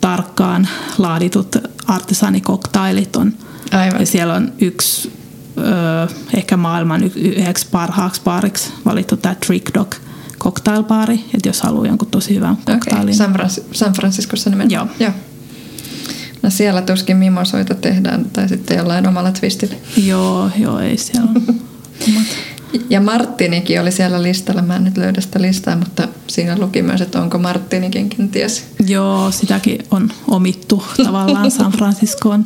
tarkkaan 0.00 0.68
laaditut 0.98 1.56
artesaanikokailit 1.86 3.16
on. 3.16 3.32
Aivan. 3.72 4.00
Ja 4.00 4.06
siellä 4.06 4.34
on 4.34 4.52
yksi 4.60 5.12
ö, 5.58 5.62
ehkä 6.34 6.56
maailman 6.56 7.02
yhdeksi 7.04 7.66
parhaaksi 7.70 8.20
baariksi 8.24 8.72
valittu 8.84 9.16
tämä 9.16 9.34
Trick 9.34 9.74
Dog– 9.74 9.94
cocktailbaari, 10.38 11.24
että 11.34 11.48
jos 11.48 11.60
haluaa 11.60 11.86
jonkun 11.86 12.10
tosi 12.10 12.34
hyvän 12.34 12.56
cocktailin. 12.56 13.02
Okay. 13.02 13.14
San, 13.14 13.32
Frans- 13.32 13.62
San 13.72 13.92
Franciscossa 13.92 14.50
nimenomaan? 14.50 14.90
Joo. 15.00 15.08
Joo. 15.08 15.12
No 16.42 16.50
siellä 16.50 16.82
tuskin 16.82 17.16
mimosoita 17.16 17.74
tehdään 17.74 18.24
tai 18.32 18.48
sitten 18.48 18.76
jollain 18.76 19.06
omalla 19.06 19.32
twistillä. 19.32 19.74
Joo, 19.96 20.50
joo, 20.58 20.78
ei 20.78 20.96
siellä 20.96 21.30
Ja 22.90 23.00
Martinikin 23.00 23.80
oli 23.80 23.92
siellä 23.92 24.22
listalla. 24.22 24.62
Mä 24.62 24.76
en 24.76 24.84
nyt 24.84 24.96
löydä 24.96 25.20
sitä 25.20 25.42
listaa, 25.42 25.76
mutta 25.76 26.08
siinä 26.26 26.58
luki 26.58 26.82
myös, 26.82 27.00
että 27.00 27.22
onko 27.22 27.38
Martinikin 27.38 28.08
kenties. 28.08 28.64
Joo, 28.86 29.30
sitäkin 29.30 29.78
on 29.90 30.10
omittu 30.28 30.84
tavallaan 31.04 31.50
San 31.50 31.72
Franciscoon. 31.72 32.44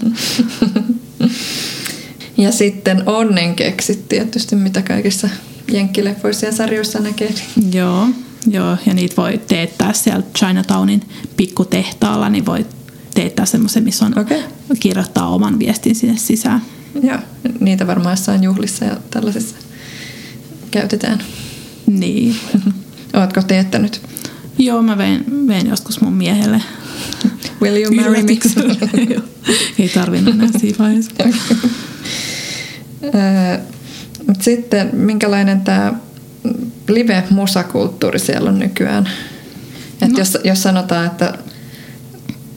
ja 2.37 2.53
sitten 2.53 3.03
onnenkeksit 3.07 4.09
tietysti, 4.09 4.57
mitä 4.57 4.83
kaikissa 4.83 5.29
jenkkileffoissa 5.73 6.47
ja 6.47 6.53
sarjoissa 6.53 6.99
näkee. 7.01 7.35
Joo, 7.73 8.09
joo, 8.47 8.77
ja 8.87 8.95
niitä 8.95 9.17
voi 9.17 9.41
teettää 9.49 9.93
siellä 9.93 10.23
Chinatownin 10.39 11.03
pikkutehtaalla, 11.37 12.29
niin 12.29 12.47
voi 12.47 12.67
teettää 13.15 13.47
semmoisen, 13.47 13.85
missä 13.85 14.07
on 14.07 14.19
okay. 14.19 14.43
kirjoittaa 14.81 15.29
oman 15.29 15.59
viestin 15.59 15.95
sinne 15.95 16.17
sisään. 16.17 16.63
Joo, 17.03 17.19
niitä 17.61 17.87
varmaan 17.87 18.13
jossain 18.13 18.43
juhlissa 18.43 18.85
ja 18.85 18.97
tällaisissa 19.11 19.57
käytetään. 20.73 21.19
Niin. 21.87 22.37
Oletko 23.15 23.43
teettänyt? 23.43 24.03
Joo, 24.59 24.83
mä 24.83 24.99
vein, 24.99 25.25
vein 25.49 25.69
joskus 25.69 26.01
mun 26.01 26.13
miehelle. 26.13 26.63
Will 27.63 27.77
you 27.77 27.95
marry 27.95 28.23
me? 28.23 28.29
Ei 29.79 29.89
tarvinnut 29.89 30.35
enää 30.35 30.49
siinä 30.59 30.79
vaiheessa. 30.79 31.13
Mutta 34.27 34.45
sitten 34.45 34.91
minkälainen 34.93 35.61
tämä 35.61 35.93
live-musakulttuuri 36.89 38.19
siellä 38.19 38.51
on 38.51 38.59
nykyään? 38.59 39.09
Et 40.03 40.11
no. 40.11 40.19
jos, 40.19 40.39
jos 40.45 40.63
sanotaan, 40.63 41.07
että 41.07 41.39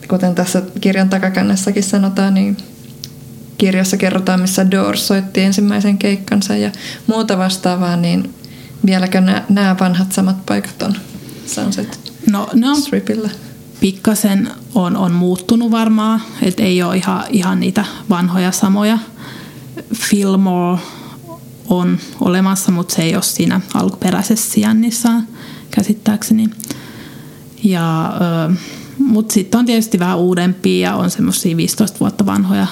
kuten 0.07 0.35
tässä 0.35 0.61
kirjan 0.81 1.09
takakannessakin 1.09 1.83
sanotaan, 1.83 2.33
niin 2.33 2.57
kirjassa 3.57 3.97
kerrotaan, 3.97 4.41
missä 4.41 4.71
Doors 4.71 5.07
soitti 5.07 5.41
ensimmäisen 5.41 5.97
keikkansa 5.97 6.55
ja 6.55 6.71
muuta 7.07 7.37
vastaavaa, 7.37 7.95
niin 7.95 8.33
vieläkö 8.85 9.21
nämä 9.49 9.75
vanhat 9.79 10.11
samat 10.11 10.45
paikat 10.45 10.81
on 10.81 10.95
Sunset 11.45 12.13
no, 12.31 12.49
no, 12.53 12.75
Stripillä? 12.75 13.29
Pikkasen 13.79 14.51
on, 14.75 14.97
on 14.97 15.11
muuttunut 15.11 15.71
varmaan, 15.71 16.21
että 16.41 16.63
ei 16.63 16.83
ole 16.83 16.97
ihan, 16.97 17.23
ihan 17.29 17.59
niitä 17.59 17.85
vanhoja 18.09 18.51
samoja. 18.51 18.97
Fillmore 19.93 20.81
on 21.69 21.97
olemassa, 22.21 22.71
mutta 22.71 22.95
se 22.95 23.01
ei 23.01 23.15
ole 23.15 23.23
siinä 23.23 23.61
alkuperäisessä 23.73 24.51
sijainnissaan 24.51 25.27
käsittääkseni. 25.71 26.49
Ja, 27.63 28.13
mutta 28.97 29.33
sitten 29.33 29.59
on 29.59 29.65
tietysti 29.65 29.99
vähän 29.99 30.17
uudempia 30.17 30.89
ja 30.89 30.95
on 30.95 31.11
semmoisia 31.11 31.57
15 31.57 31.99
vuotta 31.99 32.25
vanhoja 32.25 32.67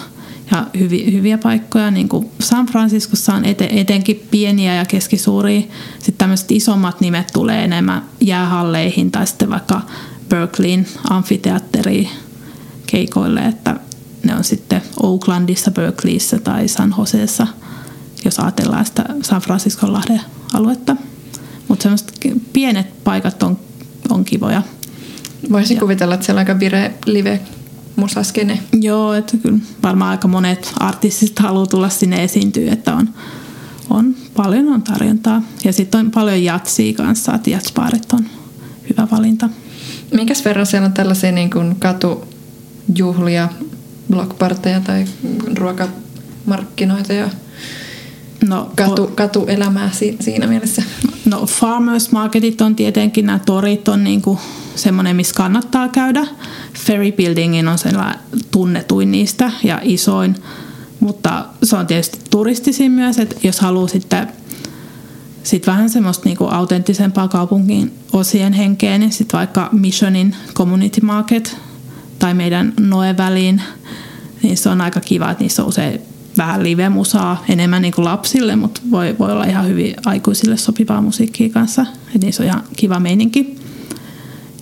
ja 0.51 0.67
hyvi, 0.79 1.13
hyviä 1.13 1.37
paikkoja. 1.37 1.91
Niin 1.91 2.09
kuin 2.09 2.29
San 2.39 2.65
Franciscossa 2.65 3.33
on 3.33 3.45
eten, 3.45 3.77
etenkin 3.77 4.27
pieniä 4.31 4.75
ja 4.75 4.85
keskisuuria. 4.85 5.61
Sitten 5.93 6.15
tämmöiset 6.17 6.51
isommat 6.51 7.01
nimet 7.01 7.27
tulee 7.33 7.63
enemmän 7.63 8.03
jäähalleihin 8.21 9.11
tai 9.11 9.27
sitten 9.27 9.49
vaikka 9.49 9.81
Berkeleyin 10.29 10.87
amfiteatteriin 11.09 12.09
keikoille, 12.87 13.39
että 13.39 13.79
ne 14.23 14.35
on 14.35 14.43
sitten 14.43 14.81
Oaklandissa, 15.03 15.71
Berkeleyssä 15.71 16.39
tai 16.39 16.67
San 16.67 16.95
Joseessa– 16.97 17.47
jos 18.25 18.39
ajatellaan 18.39 18.85
sitä 18.85 19.05
San 19.21 19.41
Franciscon 19.41 19.93
lahden 19.93 20.21
aluetta. 20.53 20.95
Mutta 21.67 21.83
semmoiset 21.83 22.13
pienet 22.53 23.03
paikat 23.03 23.43
on, 23.43 23.59
on 24.09 24.25
kivoja. 24.25 24.61
Voisin 25.51 25.75
ja. 25.75 25.81
kuvitella, 25.81 26.13
että 26.13 26.25
siellä 26.25 26.39
on 26.39 26.47
aika 26.47 26.59
vire 26.59 26.93
live 27.05 27.39
musaskene. 27.95 28.59
Joo, 28.81 29.13
että 29.13 29.37
kyllä 29.37 29.59
varmaan 29.83 30.11
aika 30.11 30.27
monet 30.27 30.73
artistit 30.79 31.39
haluaa 31.39 31.65
tulla 31.65 31.89
sinne 31.89 32.23
esiintyä, 32.23 32.71
että 32.71 32.95
on, 32.95 33.09
on 33.89 34.15
paljon 34.35 34.67
on 34.67 34.81
tarjontaa. 34.81 35.41
Ja 35.63 35.73
sitten 35.73 35.99
on 35.99 36.11
paljon 36.11 36.43
jatsia 36.43 36.93
kanssa, 36.93 37.33
että 37.33 37.49
jatspaarit 37.49 38.13
on 38.13 38.25
hyvä 38.89 39.07
valinta. 39.11 39.49
Minkäs 40.13 40.45
verran 40.45 40.65
siellä 40.65 40.85
on 40.85 40.93
tällaisia 40.93 41.31
niin 41.31 41.49
kuin 41.49 41.75
katujuhlia, 41.75 43.49
blockparteja 44.11 44.79
tai 44.79 45.05
ruokamarkkinoita 45.57 47.13
ja 47.13 47.29
No, 48.47 48.71
katu, 48.75 49.07
katuelämää 49.15 49.89
siinä 50.19 50.47
mielessä? 50.47 50.83
No 51.25 51.45
farmers 51.45 52.11
marketit 52.11 52.61
on 52.61 52.75
tietenkin, 52.75 53.25
nämä 53.25 53.39
torit 53.39 53.87
on 53.87 54.03
niinku 54.03 54.39
semmoinen, 54.75 55.15
missä 55.15 55.35
kannattaa 55.35 55.87
käydä. 55.87 56.27
Ferry 56.85 57.11
Buildingin 57.11 57.67
on 57.67 57.77
sellainen 57.77 58.19
tunnetuin 58.51 59.11
niistä 59.11 59.51
ja 59.63 59.79
isoin, 59.83 60.35
mutta 60.99 61.45
se 61.63 61.75
on 61.75 61.87
tietysti 61.87 62.19
turistisin 62.29 62.91
myös, 62.91 63.19
että 63.19 63.35
jos 63.43 63.59
haluaa 63.59 63.87
sitten 63.87 64.27
sit 65.43 65.67
vähän 65.67 65.89
semmoista 65.89 66.25
niinku 66.25 66.45
autenttisempaa 66.45 67.27
kaupungin 67.27 67.93
osien 68.13 68.53
henkeä, 68.53 68.97
niin 68.97 69.11
sitten 69.11 69.37
vaikka 69.37 69.69
Missionin 69.71 70.35
Community 70.53 71.01
Market 71.01 71.57
tai 72.19 72.33
meidän 72.33 72.73
Noe-väliin, 72.79 73.61
niin 74.43 74.57
se 74.57 74.69
on 74.69 74.81
aika 74.81 74.99
kiva, 74.99 75.31
että 75.31 75.43
niissä 75.43 75.61
on 75.61 75.69
usein 75.69 76.01
vähän 76.37 76.63
live-musaa 76.63 77.43
enemmän 77.49 77.81
niin 77.81 77.93
kuin 77.93 78.05
lapsille, 78.05 78.55
mutta 78.55 78.81
voi, 78.91 79.15
voi 79.19 79.31
olla 79.31 79.45
ihan 79.45 79.67
hyvin 79.67 79.95
aikuisille 80.05 80.57
sopivaa 80.57 81.01
musiikkia 81.01 81.49
kanssa. 81.49 81.85
Et 82.15 82.21
niissä 82.21 82.43
on 82.43 82.47
ihan 82.47 82.63
kiva 82.77 82.99
meininki. 82.99 83.62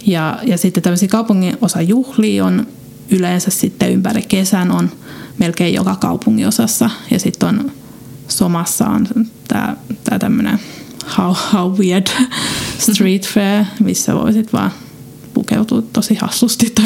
Ja, 0.06 0.40
ja 0.44 0.58
sitten 0.58 0.84
tämmöisiä 0.84 1.08
kaupungin 1.08 1.58
osa 1.62 1.82
juhlia 1.82 2.46
on 2.46 2.68
yleensä 3.10 3.52
sitten 3.52 3.92
ympäri 3.92 4.22
kesän 4.22 4.72
on 4.72 4.92
melkein 5.38 5.74
joka 5.74 5.96
kaupungin 5.96 6.48
osassa. 6.48 6.90
Ja 7.12 7.20
sitten 7.20 7.50
on 7.50 7.72
Somassa 8.28 8.86
on 8.86 9.08
tämä 9.48 10.20
tämmöinen 10.20 10.60
how, 11.18 11.36
how 11.54 11.80
weird 11.80 12.08
street 12.92 13.28
fair, 13.28 13.66
missä 13.80 14.16
voisit 14.16 14.54
vaan 14.54 14.72
pukeutua 15.34 15.82
tosi 15.82 16.16
hassusti 16.16 16.70
tai 16.76 16.86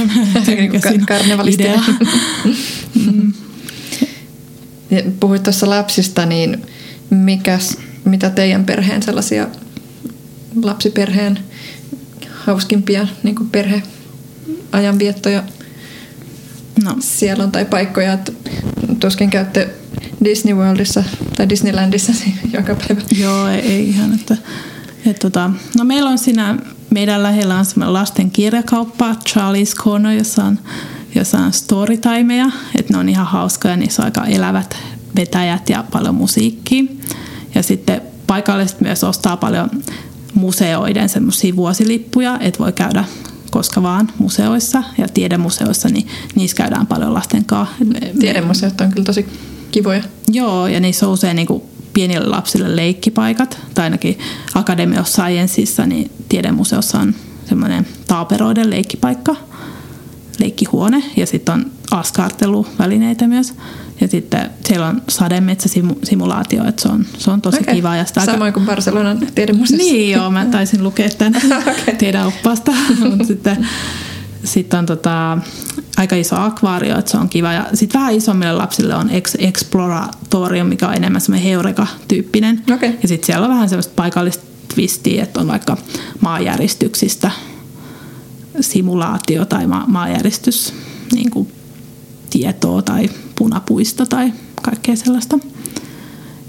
idea. 1.48 1.82
mm. 3.12 3.34
Puhuit 5.20 5.44
tuossa 5.44 5.70
lapsista, 5.70 6.26
niin 6.26 6.62
mikäs, 7.10 7.78
mitä 8.06 8.30
teidän 8.30 8.66
perheen 8.66 9.04
sellaisia 9.04 9.48
lapsiperheen 10.64 11.40
hauskimpia 12.46 13.08
niin 13.24 13.36
kuin 13.36 13.50
perheajanviettoja 13.50 15.44
no. 16.84 16.96
siellä 17.00 17.44
on 17.44 17.52
tai 17.52 17.66
paikkoja, 17.66 18.14
että 18.14 18.32
tuskin 19.00 19.30
käytte 19.30 19.70
Disney 20.24 20.56
Worldissa 20.56 21.04
tai 21.38 21.50
Disneylandissa 21.50 22.14
joka 22.58 22.76
päivä. 22.76 23.02
Joo, 23.20 23.48
ei, 23.48 23.60
ei 23.60 23.90
ihan. 23.90 24.14
Että, 24.14 24.38
että, 25.06 25.20
tota, 25.20 25.52
no 25.78 25.84
meillä 25.84 26.10
on 26.10 26.18
siinä, 26.18 26.58
meidän 26.90 27.24
lähellä 27.24 27.60
on 27.60 27.66
semmoinen 27.66 27.94
lasten 27.94 28.32
kirjakauppa, 28.32 29.16
Charlie's 29.30 29.76
Corner, 29.84 30.18
jossa 30.18 30.44
on, 30.44 30.60
jossa 31.16 31.38
on 31.38 31.54
storytimeja, 31.54 32.52
että 32.80 32.94
ne 32.94 33.00
on 33.00 33.10
ihan 33.10 33.28
hauskoja, 33.28 33.78
niissä 33.78 34.02
on 34.02 34.06
aika 34.06 34.26
elävät 34.26 34.78
vetäjät 35.16 35.70
ja 35.70 35.84
paljon 35.92 36.16
musiikkia. 36.16 36.84
Ja 37.56 37.64
sitten 37.64 38.02
paikalliset 38.28 38.82
myös 38.82 39.04
ostaa 39.04 39.38
paljon 39.38 39.70
museoiden 40.36 41.10
semmoisia 41.10 41.56
vuosilippuja, 41.56 42.40
että 42.40 42.60
voi 42.60 42.74
käydä 42.74 43.06
koska 43.52 43.84
vaan 43.84 44.12
museoissa 44.18 44.84
ja 44.98 45.08
tiedemuseoissa, 45.08 45.90
niin 45.90 46.08
niissä 46.36 46.58
käydään 46.58 46.88
paljon 46.88 47.14
lasten 47.14 47.46
kanssa. 47.46 47.76
Tiedemuseot 48.20 48.82
on 48.82 48.90
kyllä 48.92 49.06
tosi 49.06 49.26
kivoja. 49.72 50.04
Joo, 50.32 50.68
ja 50.68 50.80
niissä 50.80 51.08
on 51.08 51.14
usein 51.14 51.36
niin 51.36 51.48
kuin 51.48 51.64
pienille 51.94 52.28
lapsille 52.28 52.76
leikkipaikat, 52.76 53.60
tai 53.74 53.84
ainakin 53.84 54.20
Academy 54.56 54.98
of 54.98 55.08
Scienceissa, 55.08 55.86
niin 55.86 56.12
tiedemuseossa 56.30 57.00
on 57.00 57.16
semmoinen 57.46 57.88
taaperoiden 58.08 58.70
leikkipaikka, 58.70 59.36
leikkihuone, 60.40 61.04
ja 61.18 61.26
sitten 61.26 61.56
on 61.56 61.72
askarteluvälineitä 61.92 63.28
myös. 63.28 63.54
Ja 64.02 64.08
sitten 64.08 64.50
siellä 64.66 64.88
on 64.88 65.02
sademetsäsimulaatio, 65.10 66.68
että 66.68 66.82
se 66.82 66.88
on, 66.88 67.06
se 67.18 67.32
on 67.32 67.42
tosi 67.42 67.58
okay. 67.62 67.76
kiva. 67.76 67.96
Ja 67.96 68.06
sitä 68.06 68.26
Samoin 68.26 68.42
aika... 68.42 68.54
kuin 68.54 68.66
Barcelonan 68.66 69.28
tiedemuseossa. 69.36 69.88
Niin 69.88 70.12
joo, 70.12 70.32
mä 70.32 70.46
taisin 70.46 70.84
lukea 70.84 71.10
tämän 71.18 71.42
okay. 71.62 71.96
teidän 71.98 72.28
oppaasta. 72.28 72.72
Mutta 73.10 73.26
sitten 73.26 73.68
sitten 74.44 74.80
on 74.80 74.86
tota, 74.86 75.38
aika 75.98 76.16
iso 76.16 76.36
akvaario, 76.36 77.00
että 77.00 77.12
se 77.12 77.18
on 77.18 77.30
kiva. 77.30 77.54
Ja 77.54 77.66
sitten 77.74 78.02
vähän 78.02 78.16
isommille 78.16 78.54
lapsille 78.54 78.96
on 78.96 79.10
Ex- 79.10 79.36
Exploratorium, 79.40 80.68
mikä 80.68 80.88
on 80.88 80.94
enemmän 80.94 81.22
semmoinen 81.22 81.50
heureka-tyyppinen. 81.50 82.64
Okay. 82.74 82.90
Ja 83.02 83.08
sitten 83.08 83.26
siellä 83.26 83.46
on 83.46 83.54
vähän 83.54 83.70
semmoista 83.70 83.94
paikallista 83.96 84.44
twistiä, 84.74 85.24
että 85.24 85.40
on 85.40 85.48
vaikka 85.48 85.78
maanjäristyksistä 86.22 87.32
simulaatio 88.62 89.46
tai 89.46 89.68
ma- 89.68 89.86
maanjäristys 89.88 90.74
niin 91.14 91.30
kuin 91.30 91.52
tietoa 92.30 92.82
tai 92.82 93.10
punapuista 93.38 94.06
tai 94.06 94.34
kaikkea 94.62 94.96
sellaista. 94.96 95.40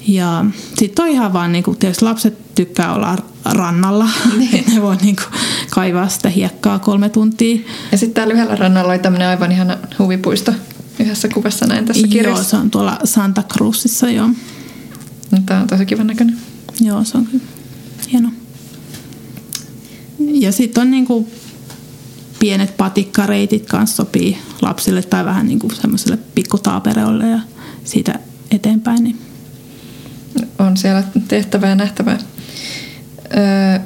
Ja 0.09 0.45
sitten 0.79 1.05
on 1.05 1.11
ihan 1.11 1.33
vaan, 1.33 1.53
niinku, 1.53 1.75
tietysti 1.75 2.05
lapset 2.05 2.55
tykkää 2.55 2.95
olla 2.95 3.17
rannalla, 3.45 4.09
niin. 4.39 4.65
ne 4.75 4.83
voi 4.83 4.97
niinku 4.97 5.23
kaivaa 5.71 6.09
sitä 6.09 6.29
hiekkaa 6.29 6.79
kolme 6.79 7.09
tuntia. 7.09 7.59
Ja 7.93 7.99
sitten 7.99 8.15
täällä 8.15 8.35
yhdellä 8.35 8.57
rannalla 8.57 8.93
oli 8.93 8.99
tämmöinen 8.99 9.29
aivan 9.29 9.53
ihana 9.53 9.79
huvipuisto 9.99 10.53
yhdessä 10.99 11.29
kuvassa 11.29 11.67
näin 11.67 11.85
tässä 11.85 12.09
kirjassa. 12.09 12.41
Joo, 12.41 12.51
se 12.51 12.57
on 12.57 12.71
tuolla 12.71 12.99
Santa 13.05 13.43
Cruzissa, 13.43 14.11
joo. 14.11 14.29
No, 15.31 15.39
Tämä 15.47 15.61
on 15.61 15.67
tosi 15.67 15.87
kivan 15.87 16.07
näköinen. 16.07 16.39
Joo, 16.81 17.05
se 17.05 17.19
on 17.19 17.27
kyllä 17.27 17.45
hieno. 18.13 18.29
Ja 20.19 20.53
sitten 20.53 20.81
on 20.81 20.91
niinku 20.91 21.29
pienet 22.47 22.77
patikkareitit 22.77 23.67
kanssa 23.67 23.97
sopii 23.97 24.39
lapsille 24.63 25.03
tai 25.03 25.25
vähän 25.25 25.47
niinku 25.47 25.71
semmoiselle 25.71 26.19
pikkutaapereille 26.35 27.29
ja 27.29 27.39
siitä 27.85 28.19
eteenpäin. 28.51 29.05
Niin 29.05 29.19
on 30.59 30.77
siellä 30.77 31.03
tehtävää 31.29 31.69
ja 31.69 31.75
nähtävää. 31.75 32.19
Öö, 33.37 33.79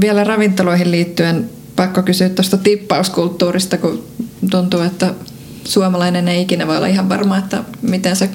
vielä 0.00 0.24
ravintoloihin 0.24 0.90
liittyen 0.90 1.50
pakko 1.76 2.02
kysyä 2.02 2.28
tuosta 2.28 2.56
tippauskulttuurista, 2.56 3.78
kun 3.78 4.04
tuntuu, 4.50 4.80
että 4.80 5.14
suomalainen 5.64 6.28
ei 6.28 6.42
ikinä 6.42 6.66
voi 6.66 6.76
olla 6.76 6.86
ihan 6.86 7.08
varma, 7.08 7.38
että 7.38 7.64
miten 7.82 8.16
se 8.16 8.30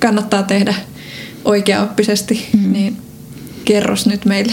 kannattaa 0.00 0.42
tehdä 0.42 0.74
oikeaoppisesti, 1.44 2.48
mm. 2.52 2.72
niin 2.72 2.96
kerros 3.64 4.06
nyt 4.06 4.24
meille. 4.24 4.52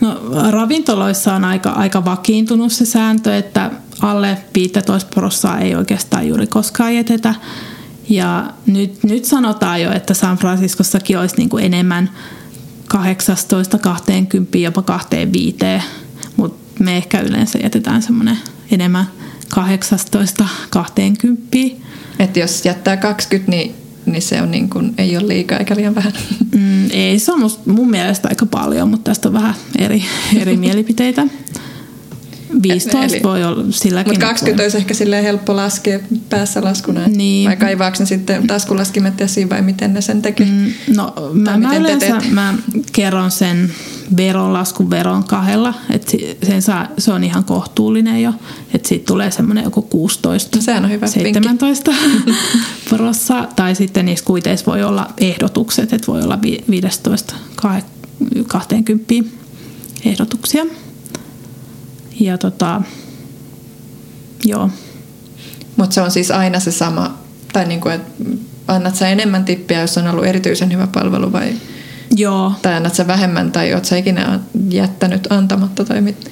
No, 0.00 0.20
ravintoloissa 0.50 1.34
on 1.34 1.44
aika, 1.44 1.70
aika 1.70 2.04
vakiintunut 2.04 2.72
se 2.72 2.84
sääntö, 2.84 3.36
että 3.36 3.70
alle 4.00 4.38
15 4.54 5.10
prosenttia 5.14 5.58
ei 5.58 5.74
oikeastaan 5.74 6.28
juuri 6.28 6.46
koskaan 6.46 6.94
jätetä. 6.94 7.34
Ja 8.08 8.50
nyt, 8.66 9.02
nyt 9.02 9.24
sanotaan 9.24 9.82
jo, 9.82 9.92
että 9.92 10.14
San 10.14 10.38
Franciscossakin 10.38 11.18
olisi 11.18 11.36
niin 11.36 11.48
kuin 11.48 11.64
enemmän 11.64 12.10
18, 12.88 13.78
20, 13.78 14.58
jopa 14.58 14.82
25, 14.82 15.56
mutta 16.36 16.84
me 16.84 16.96
ehkä 16.96 17.20
yleensä 17.20 17.58
jätetään 17.62 18.02
semmoinen 18.02 18.38
enemmän 18.70 19.06
18, 19.48 20.46
20. 20.70 21.56
Että 22.18 22.40
jos 22.40 22.64
jättää 22.64 22.96
20, 22.96 23.50
niin, 23.50 23.74
niin 24.06 24.22
se 24.22 24.42
on 24.42 24.50
niin 24.50 24.70
kuin, 24.70 24.94
ei 24.98 25.16
ole 25.16 25.28
liikaa 25.28 25.58
eikä 25.58 25.76
liian 25.76 25.94
vähän. 25.94 26.12
Mm, 26.60 26.90
ei, 26.90 27.18
se 27.18 27.32
on 27.32 27.50
mun 27.66 27.90
mielestä 27.90 28.28
aika 28.28 28.46
paljon, 28.46 28.88
mutta 28.88 29.10
tästä 29.10 29.28
on 29.28 29.34
vähän 29.34 29.54
eri, 29.78 30.04
eri 30.36 30.56
mielipiteitä. 30.56 31.26
15 32.62 33.16
Eli, 33.16 33.22
voi 33.22 33.44
olla 33.44 33.64
silläkin. 33.70 34.12
Mutta 34.12 34.26
20 34.26 34.62
olisi 34.62 34.76
ehkä 34.76 34.94
silleen 34.94 35.24
helppo 35.24 35.56
laskea 35.56 35.98
päässä 36.28 36.64
laskuna. 36.64 37.08
Niin. 37.08 37.48
Vai 37.48 37.56
kaivaako 37.56 37.96
ne 37.98 38.06
sitten 38.06 38.46
taskulaskimet 38.46 39.20
esiin 39.20 39.50
vai 39.50 39.62
miten 39.62 39.94
ne 39.94 40.00
sen 40.00 40.22
tekee? 40.22 40.46
Mm, 40.46 40.72
no 40.96 41.14
mä, 41.32 41.56
mä 41.56 41.76
yleensä 41.76 42.20
mä 42.30 42.54
kerron 42.92 43.30
sen 43.30 43.72
veronlaskun 44.16 44.90
veron 44.90 45.24
kahdella. 45.24 45.74
Että 45.90 46.12
sen 46.46 46.62
saa, 46.62 46.88
se 46.98 47.12
on 47.12 47.24
ihan 47.24 47.44
kohtuullinen 47.44 48.22
jo. 48.22 48.32
Että 48.74 48.88
siitä 48.88 49.06
tulee 49.06 49.30
semmoinen 49.30 49.64
joku 49.64 49.82
16, 49.82 50.56
no, 50.56 50.62
Sehän 50.62 50.84
on 50.84 50.90
hyvä 50.90 51.06
17 51.06 51.90
prossa. 52.90 53.48
Tai 53.56 53.74
sitten 53.74 54.06
niissä 54.06 54.24
kuiteissa 54.24 54.66
voi 54.66 54.82
olla 54.82 55.10
ehdotukset, 55.18 55.92
että 55.92 56.06
voi 56.06 56.22
olla 56.22 56.38
15 56.70 57.34
20 58.46 59.14
ehdotuksia. 60.04 60.66
Ja 62.20 62.38
tota, 62.38 62.82
joo. 64.44 64.70
Mutta 65.76 65.94
se 65.94 66.00
on 66.00 66.10
siis 66.10 66.30
aina 66.30 66.60
se 66.60 66.72
sama, 66.72 67.18
tai 67.52 67.66
niinku, 67.66 67.88
että 67.88 68.24
annat 68.68 68.96
sä 68.96 69.08
enemmän 69.08 69.44
tippiä, 69.44 69.80
jos 69.80 69.98
on 69.98 70.08
ollut 70.08 70.26
erityisen 70.26 70.72
hyvä 70.72 70.86
palvelu 70.86 71.32
vai? 71.32 71.54
Joo. 72.16 72.52
Tai 72.62 72.74
annat 72.74 72.94
sä 72.94 73.06
vähemmän 73.06 73.52
tai 73.52 73.74
oot 73.74 73.84
sä 73.84 73.96
ikinä 73.96 74.40
jättänyt 74.70 75.32
antamatta 75.32 75.84
tai 75.84 76.00
mit? 76.00 76.30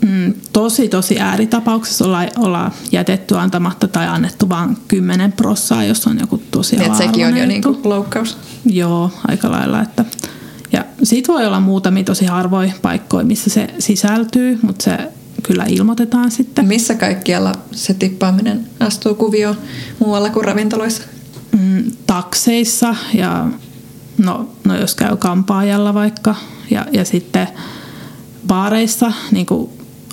Mm, 0.00 0.34
tosi 0.52 0.88
tosi 0.88 1.20
ääritapauksessa 1.20 2.04
olla, 2.04 2.22
olla 2.38 2.70
jätetty 2.92 3.36
antamatta 3.36 3.88
tai 3.88 4.06
annettu 4.06 4.48
vain 4.48 4.76
10 4.88 5.32
prossaa, 5.32 5.84
jos 5.84 6.06
on 6.06 6.18
joku 6.20 6.42
tosi 6.50 6.84
Et 6.84 6.94
sekin 6.94 7.26
on 7.26 7.36
jo 7.36 7.46
niinku 7.46 7.80
loukkaus. 7.84 8.38
Joo, 8.64 9.10
aika 9.28 9.50
lailla. 9.50 9.82
Että 9.82 10.04
ja 10.76 10.84
sit 11.02 11.28
voi 11.28 11.46
olla 11.46 11.60
muutamia 11.60 12.04
tosi 12.04 12.24
harvoja 12.26 12.72
paikkoja, 12.82 13.24
missä 13.24 13.50
se 13.50 13.68
sisältyy, 13.78 14.58
mutta 14.62 14.84
se 14.84 14.98
kyllä 15.42 15.64
ilmoitetaan 15.68 16.30
sitten. 16.30 16.66
Missä 16.66 16.94
kaikkialla 16.94 17.52
se 17.72 17.94
tippaaminen 17.94 18.66
astuu 18.80 19.14
kuvioon 19.14 19.56
muualla 19.98 20.30
kuin 20.30 20.44
ravintoloissa? 20.44 21.02
Mm, 21.58 21.84
takseissa 22.06 22.94
ja 23.14 23.46
no, 24.18 24.50
no 24.64 24.76
jos 24.76 24.94
käy 24.94 25.16
kampaajalla 25.16 25.94
vaikka 25.94 26.34
ja, 26.70 26.86
ja 26.92 27.04
sitten 27.04 27.48
baareissa 28.46 29.12
niin 29.30 29.46
kuin 29.46 29.70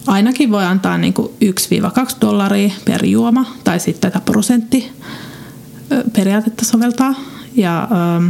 ainakin 0.07 0.51
voi 0.51 0.65
antaa 0.65 0.97
niin 0.97 1.13
kuin 1.13 1.29
1-2 1.29 2.15
dollaria 2.21 2.73
per 2.85 3.05
juoma 3.05 3.45
tai 3.63 3.79
sitten 3.79 4.11
tätä 4.11 4.25
prosentti 4.25 4.91
periaatetta 6.13 6.65
soveltaa. 6.65 7.15
Ja, 7.55 7.87
ähm, 7.91 8.27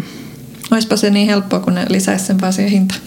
Olisipa 0.72 0.96
se 0.96 1.10
niin 1.10 1.28
helppoa, 1.28 1.60
kun 1.60 1.74
ne 1.76 1.86
lisäisi 1.90 2.26
sen 2.26 2.42
vaan 2.42 2.54
siihen 2.54 2.72
hintaan. 2.72 3.00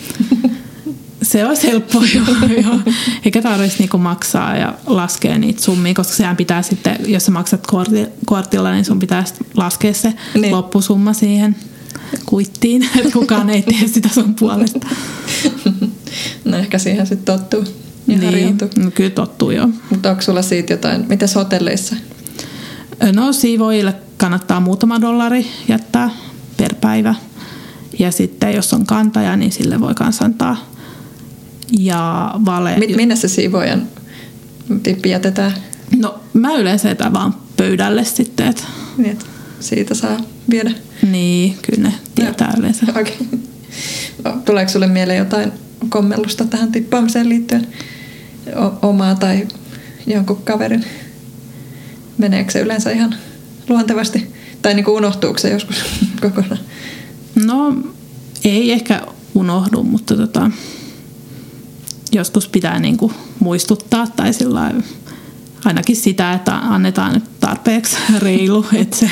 se 1.23 1.47
olisi 1.47 1.67
helppoa 1.67 2.03
joo, 2.15 2.27
joo. 2.63 2.79
eikä 3.25 3.43
tarvitsisi 3.43 3.83
niinku 3.83 3.99
maksaa 3.99 4.57
ja 4.57 4.75
laskea 4.87 5.39
niitä 5.39 5.63
summia, 5.63 5.95
koska 5.95 6.15
sehän 6.15 6.37
pitää 6.37 6.63
sitten, 6.63 6.97
jos 7.07 7.25
sä 7.25 7.31
maksat 7.31 7.67
korti, 7.67 8.07
kortilla, 8.27 8.73
niin 8.73 8.85
sun 8.85 8.99
pitää 8.99 9.25
laskea 9.57 9.95
se 9.95 10.13
Niin. 10.35 10.53
loppusumma 10.53 11.13
siihen 11.13 11.57
kuittiin, 12.27 12.89
että 12.99 13.11
kukaan 13.13 13.51
ei 13.51 13.63
tee 13.63 13.89
sitä 13.89 14.09
sun 14.15 14.35
puolesta. 14.35 14.87
No 16.45 16.57
ehkä 16.57 16.79
siihen 16.79 17.07
sitten 17.07 17.39
tottuu 17.39 17.61
ja 18.07 18.19
niin. 18.19 18.25
harjoittuu. 18.25 18.69
no, 18.77 18.91
kyllä 18.91 19.11
tottuu 19.11 19.51
joo. 19.51 19.69
Mutta 19.91 20.11
onko 20.11 20.23
sulla 20.23 20.43
siitä 20.43 20.73
jotain, 20.73 21.05
mites 21.09 21.35
hotelleissa? 21.35 21.97
No 23.15 23.33
siivoojille 23.33 23.95
kannattaa 24.17 24.61
muutama 24.61 25.01
dollari 25.01 25.47
jättää 25.69 26.11
per 26.57 26.75
päivä. 26.81 27.15
Ja 27.99 28.11
sitten 28.11 28.55
jos 28.55 28.73
on 28.73 28.87
kantaja, 28.87 29.37
niin 29.37 29.53
sille 29.53 29.81
voi 29.81 29.95
kans 29.95 30.23
antaa. 30.23 30.71
Ja 31.79 32.31
vale... 32.45 32.77
Mi- 32.79 32.97
minne 32.97 33.17
se 33.17 33.29
siivoajan 33.29 33.83
tippi 34.83 35.11
jätetään? 35.11 35.53
No 35.97 36.21
mä 36.33 36.55
yleensä 36.55 36.89
jätän 36.89 37.13
vaan 37.13 37.35
pöydälle 37.57 38.05
sitten, 38.05 38.47
että 38.47 38.63
Niin, 38.97 39.11
että 39.13 39.25
siitä 39.61 39.95
saa 39.95 40.17
viedä. 40.51 40.71
niin, 41.11 41.57
kyllä 41.63 41.89
ne 41.89 41.95
tietää 42.15 42.55
yleensä. 42.59 42.87
Okei. 42.89 43.17
Okay. 44.25 44.33
Tuleeko 44.45 44.71
sulle 44.71 44.87
mieleen 44.87 45.19
jotain 45.19 45.53
kommellusta 45.89 46.45
tähän 46.45 46.73
tippaamiseen 46.73 47.29
liittyen? 47.29 47.67
O- 48.57 48.89
omaa 48.89 49.15
tai 49.15 49.47
jonkun 50.07 50.43
kaverin? 50.45 50.85
Meneekö 52.19 52.51
se 52.53 52.61
yleensä 52.61 52.91
ihan 52.91 53.15
luontevasti? 53.69 54.33
Tai 54.63 54.75
niin 54.75 54.85
kuin 54.85 54.95
unohtuuko 54.97 55.39
se 55.39 55.51
joskus 55.51 55.77
kokonaan? 56.23 56.59
No 57.45 57.77
ei 58.45 58.73
ehkä 58.73 59.03
unohdu, 59.35 59.83
mutta 59.83 60.17
tota, 60.17 60.51
joskus 62.13 62.49
pitää 62.49 62.79
niinku 62.79 63.13
muistuttaa 63.39 64.07
tai 64.07 64.33
sillä 64.33 64.73
ainakin 65.65 65.97
sitä, 65.97 66.33
että 66.33 66.55
annetaan 66.55 67.15
nyt 67.15 67.41
tarpeeksi 67.41 67.97
reilu, 68.19 68.67
että 68.75 68.97
se 68.97 69.11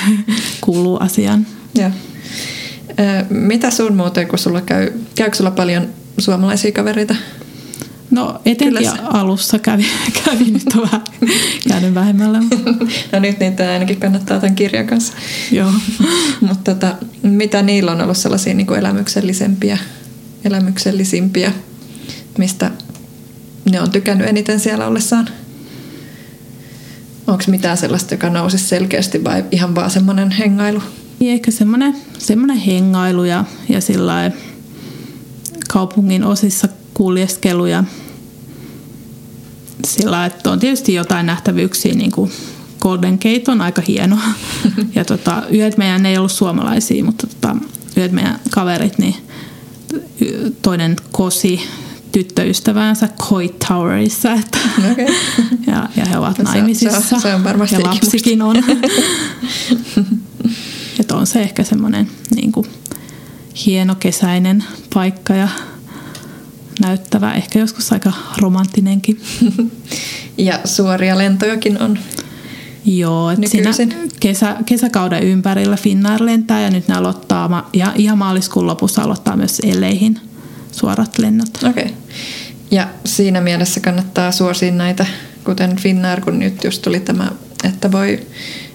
kuuluu 0.61 0.97
asiaan. 0.97 1.47
Ö, 2.91 3.25
Mitä 3.31 3.71
sun 3.71 3.97
muuten, 3.97 4.29
kun 4.29 4.39
sulla 4.39 4.61
käy, 4.61 4.91
käykö 5.15 5.37
sulla 5.37 5.51
paljon 5.51 5.89
suomalaisia 6.19 6.73
kavereita? 6.73 7.15
No 8.15 8.41
etenkin 8.45 8.91
se- 8.91 8.99
alussa 9.03 9.59
kävi, 9.59 9.87
kävi 10.25 10.45
nyt 10.45 10.63
on 10.77 10.83
vähän 11.69 11.95
vähemmällä. 11.95 12.39
No 13.13 13.19
nyt 13.21 13.41
niitä 13.41 13.73
ainakin 13.73 14.01
kannattaa 14.01 14.41
tämän 14.41 14.55
kirjan 14.55 14.87
kanssa. 14.87 15.13
Joo. 15.53 15.71
Mutta 16.49 16.75
tota, 16.75 16.97
mitä 17.23 17.63
niillä 17.63 17.93
on 17.93 18.01
ollut 18.01 18.17
sellaisia 18.17 18.55
niin 18.55 18.67
kuin 18.67 18.79
elämyksellisempiä, 18.79 19.79
elämyksellisimpiä, 20.45 21.53
mistä 22.39 22.71
ne 23.71 23.81
on 23.81 23.91
tykännyt 23.91 24.29
eniten 24.29 24.61
siellä 24.61 24.87
ollessaan? 24.87 25.29
Onko 27.27 27.45
mitään 27.47 27.77
sellaista, 27.77 28.15
joka 28.15 28.31
nousi 28.31 28.59
selkeästi 28.59 29.25
vai 29.25 29.45
ihan 29.51 29.75
vaan 29.75 29.91
semmoinen 29.91 30.31
hengailu? 30.31 30.83
Niin 31.19 31.33
ehkä 31.33 31.51
semmoinen, 31.51 31.97
semmoinen 32.19 32.57
hengailu 32.57 33.25
ja, 33.25 33.45
ja 33.69 33.81
sillä 33.81 34.31
kaupungin 35.69 36.25
osissa 36.25 36.69
kuljeskelu 36.95 37.67
ja 37.67 37.85
sillä 39.85 40.27
että 40.27 40.51
on 40.51 40.59
tietysti 40.59 40.95
jotain 40.95 41.27
nähtävyyksiä, 41.27 41.95
niin 41.95 42.11
kuin 42.13 42.31
Golden 42.81 43.15
Gate 43.15 43.43
on 43.53 43.61
aika 43.61 43.83
hieno. 43.89 44.19
Ja 44.95 45.05
tota, 45.05 45.43
yhdet 45.51 45.77
meidän 45.77 46.03
ne 46.03 46.11
ei 46.11 46.19
ollut 46.19 46.33
suomalaisia, 46.33 47.05
mutta 47.05 47.27
tota, 47.27 47.57
yhdet 47.97 48.13
meidän 48.13 48.41
kaverit, 48.51 48.99
niin 48.99 49.15
toinen 50.63 50.97
kosi 51.13 51.61
tyttöystäväänsä 52.13 53.09
Coit 53.19 53.59
Towerissa, 53.69 54.33
että 54.33 54.59
Okei. 54.93 55.07
ja, 55.67 55.89
ja 55.97 56.05
he 56.07 56.19
ovat 56.19 56.39
No 56.39 56.45
naimisissa. 56.45 57.01
se 57.01 57.15
on- 57.15 57.21
se 57.21 57.35
on 57.35 57.45
varmasti 57.45 57.77
ja 57.77 57.83
lapsikin 57.83 58.43
on. 58.43 58.57
että 61.01 61.17
on 61.17 61.27
se 61.27 61.43
ehkä 61.43 61.65
semmoinen 61.65 62.11
niin 62.35 62.53
kuin, 62.53 62.67
hieno 63.67 63.95
kesäinen 63.95 64.65
paikka 64.95 65.35
ja 65.35 65.49
näyttävä, 66.81 67.35
ehkä 67.35 67.59
joskus 67.59 67.93
aika 67.93 68.13
romanttinenkin. 68.39 69.21
Ja 70.39 70.61
suoria 70.65 71.19
lentojakin 71.19 71.83
on. 71.83 71.99
Joo, 72.85 73.31
että 73.31 73.49
siinä 73.49 73.71
kesä, 74.21 74.57
kesäkauden 74.67 75.23
ympärillä 75.23 75.77
Finnair 75.77 76.27
lentää 76.27 76.61
ja 76.61 76.71
nyt 76.71 76.89
ne 76.89 76.95
aloittaa, 76.95 77.71
ja 77.73 77.93
ihan 77.97 78.19
maaliskuun 78.19 78.67
lopussa 78.67 79.03
aloittaa 79.03 79.37
myös 79.37 79.61
Eleihin 79.65 80.21
suorat 80.73 81.19
lennot. 81.19 81.49
Okei. 81.57 81.85
Okay. 81.85 81.95
Ja 82.71 82.89
siinä 83.05 83.41
mielessä 83.41 83.81
kannattaa 83.81 84.33
suosia 84.33 84.73
näitä, 84.73 85.07
kuten 85.45 85.77
Finnair, 85.77 86.21
kun 86.21 86.39
nyt 86.39 86.65
just 86.65 86.83
tuli 86.83 87.01
tämä, 87.01 87.33
että 87.65 87.93
voi 87.93 88.27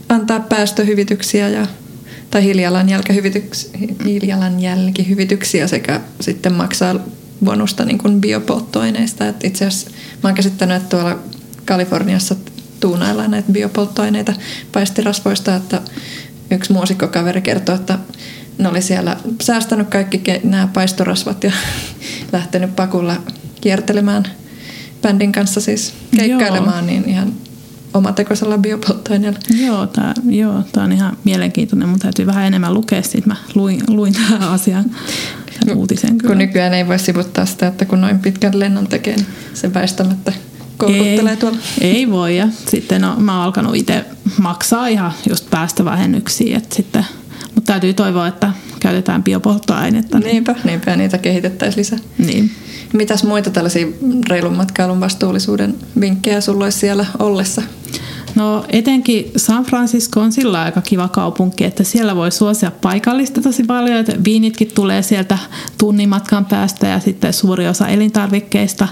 antaa 0.10 0.40
päästöhyvityksiä 0.40 1.50
ja, 1.50 1.68
tai 2.32 2.44
hiilijalanjälkihyvityksiä 4.04 5.68
sekä 5.68 6.02
sitten 6.22 6.54
maksaa 6.54 6.96
bonusta 7.46 7.86
niin 7.86 7.98
kuin 7.98 8.22
biopolttoaineista. 8.22 9.28
Et 9.28 9.44
itse 9.44 9.66
asiassa 9.66 9.90
mä 10.24 10.30
oon 10.30 10.36
käsittänyt, 10.36 10.78
että 10.78 10.98
tuolla 10.98 11.20
Kaliforniassa 11.66 12.36
tuunaillaan 12.80 13.32
näitä 13.32 13.52
biopolttoaineita 13.52 14.34
paistirasvoista, 14.72 15.56
että 15.56 15.82
yksi 16.52 16.74
muusikkokaveri 16.74 17.42
kertoi, 17.42 17.76
että 17.76 18.00
ne 18.58 18.68
oli 18.68 18.82
siellä 18.82 19.18
säästänyt 19.42 19.88
kaikki 19.88 20.22
nämä 20.44 20.68
paistorasvat 20.74 21.44
ja 21.44 21.52
lähtenyt 22.32 22.76
pakulla 22.76 23.16
kiertelemään 23.62 24.26
bändin 25.02 25.32
kanssa 25.32 25.62
siis 25.62 25.94
keikkailemaan, 26.18 26.88
niin 26.88 27.10
ihan 27.10 27.34
omatekoisella 27.94 28.58
biopolttoaineella. 28.58 29.40
Joo, 29.66 29.88
tämä 29.88 30.14
joo, 30.30 30.64
tää 30.72 30.84
on 30.84 30.92
ihan 30.92 31.18
mielenkiintoinen. 31.24 31.90
Mun 31.90 32.00
täytyy 32.00 32.26
vähän 32.26 32.48
enemmän 32.48 32.74
lukea 32.74 33.04
siitä. 33.04 33.28
Mä 33.28 33.36
luin, 33.56 33.82
luin 33.88 34.14
tämän 34.14 34.42
asian 34.42 34.86
tämän 35.60 35.78
uutisen 35.78 36.18
kyllä. 36.18 36.32
Kun 36.32 36.38
nykyään 36.38 36.74
ei 36.74 36.88
voi 36.88 37.00
sivuttaa 37.00 37.46
sitä, 37.46 37.68
että 37.68 37.86
kun 37.86 38.02
noin 38.02 38.20
pitkän 38.20 38.60
lennon 38.60 38.88
tekee, 38.88 39.16
niin 39.16 39.28
se 39.54 39.74
väistämättä 39.74 40.34
kolkuttelee 40.78 41.32
ei, 41.34 41.38
tuolla. 41.38 41.58
ei 41.82 42.10
voi 42.10 42.38
ja 42.38 42.48
sitten 42.68 43.02
no, 43.02 43.16
mä 43.16 43.36
oon 43.36 43.46
alkanut 43.46 43.76
itse 43.76 44.06
maksaa 44.38 44.88
ihan 44.88 45.12
just 45.30 45.50
päästövähennyksiä. 45.50 46.58
Että 46.58 46.76
sitten, 46.76 47.06
mutta 47.56 47.74
täytyy 47.74 47.94
toivoa, 47.94 48.28
että 48.28 48.54
käytetään 48.80 49.24
biopolttoainetta. 49.24 50.20
Niinpä, 50.20 50.56
niinpä 50.64 50.92
ja 50.92 50.98
niitä 50.98 51.18
kehitettäisiin 51.18 51.80
lisää. 51.80 52.00
Niin. 52.18 52.52
Mitäs 52.94 53.24
muita 53.24 53.50
tällaisia 53.50 53.88
reilun 54.30 54.56
matkailun 54.56 55.00
vastuullisuuden 55.00 55.76
vinkkejä 56.00 56.42
sulla 56.42 56.64
olisi 56.64 56.80
siellä 56.80 57.06
ollessa? 57.20 57.62
No 58.36 58.66
etenkin 58.70 59.32
San 59.38 59.64
Francisco 59.64 60.22
on 60.22 60.32
sillä 60.32 60.62
aika 60.62 60.82
kiva 60.82 61.08
kaupunki, 61.08 61.64
että 61.64 61.84
siellä 61.84 62.16
voi 62.16 62.32
suosia 62.32 62.72
paikallista 62.72 63.42
tosi 63.42 63.64
paljon. 63.64 63.98
Että 63.98 64.24
viinitkin 64.24 64.72
tulee 64.76 65.02
sieltä 65.02 65.38
tunnin 65.78 66.10
matkan 66.10 66.46
päästä 66.46 66.88
ja 66.88 67.00
sitten 67.00 67.34
suuri 67.34 67.68
osa 67.68 67.88
elintarvikkeista 67.88 68.88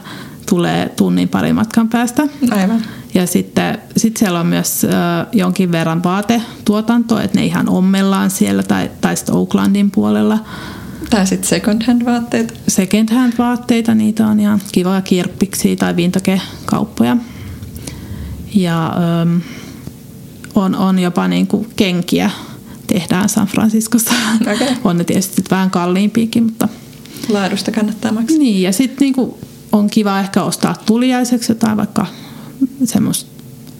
tulee 0.49 0.89
tunnin 0.89 1.29
parin 1.29 1.55
matkan 1.55 1.89
päästä. 1.89 2.27
Aivan. 2.51 2.81
Ja 3.13 3.27
sitten 3.27 3.77
sit 3.97 4.17
siellä 4.17 4.39
on 4.39 4.47
myös 4.47 4.83
ö, 4.83 4.87
jonkin 5.31 5.71
verran 5.71 6.03
vaatetuotantoa, 6.03 7.21
että 7.21 7.39
ne 7.39 7.45
ihan 7.45 7.69
ommellaan 7.69 8.29
siellä 8.31 8.63
tai, 8.63 8.91
tai 9.01 9.17
sitten 9.17 9.35
Oaklandin 9.35 9.91
puolella. 9.91 10.39
Tai 11.09 11.27
sitten 11.27 11.49
second 11.49 11.83
hand 11.87 12.05
vaatteet. 12.05 12.61
Second 12.67 13.13
hand 13.13 13.33
vaatteita, 13.37 13.95
niitä 13.95 14.27
on 14.27 14.39
ihan 14.39 14.61
kivoja 14.71 15.01
kirppiksi 15.01 15.75
tai 15.75 15.95
vintage-kauppoja. 15.95 17.17
Ja 18.55 18.93
öm, 19.21 19.41
on, 20.55 20.75
on 20.75 20.99
jopa 20.99 21.27
niin 21.27 21.47
kuin 21.47 21.67
kenkiä 21.75 22.31
tehdään 22.87 23.29
San 23.29 23.47
Franciscossa. 23.47 24.13
Okei. 24.41 24.67
on 24.83 24.97
ne 24.97 25.03
tietysti 25.03 25.43
vähän 25.51 25.71
kalliimpiakin, 25.71 26.43
mutta 26.43 26.67
Laadusta 27.29 27.71
kannattaa 27.71 28.11
maksaa. 28.11 28.37
niin. 28.37 28.61
Ja 28.61 28.71
sitten 28.71 28.97
niin 29.15 29.33
on 29.77 29.89
kiva 29.89 30.19
ehkä 30.19 30.43
ostaa 30.43 30.75
tuliaiseksi 30.85 31.51
jotain 31.51 31.77
vaikka 31.77 32.05
semmoista 32.83 33.31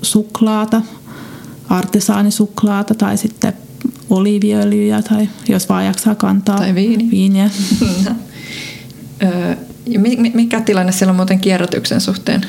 suklaata, 0.01 0.81
artesaanissuklaata 1.69 2.95
tai 2.95 3.17
sitten 3.17 3.53
oliiviöljyjä 4.09 5.01
tai 5.01 5.29
jos 5.49 5.69
vaan 5.69 5.85
jaksaa 5.85 6.15
kantaa 6.15 6.57
Tai 6.57 6.75
viini. 6.75 7.11
viiniä. 7.11 7.49
Mikä 10.33 10.61
tilanne 10.61 10.91
siellä 10.91 11.09
on 11.09 11.15
muuten 11.15 11.39
kierrätyksen 11.39 12.01
suhteen? 12.01 12.41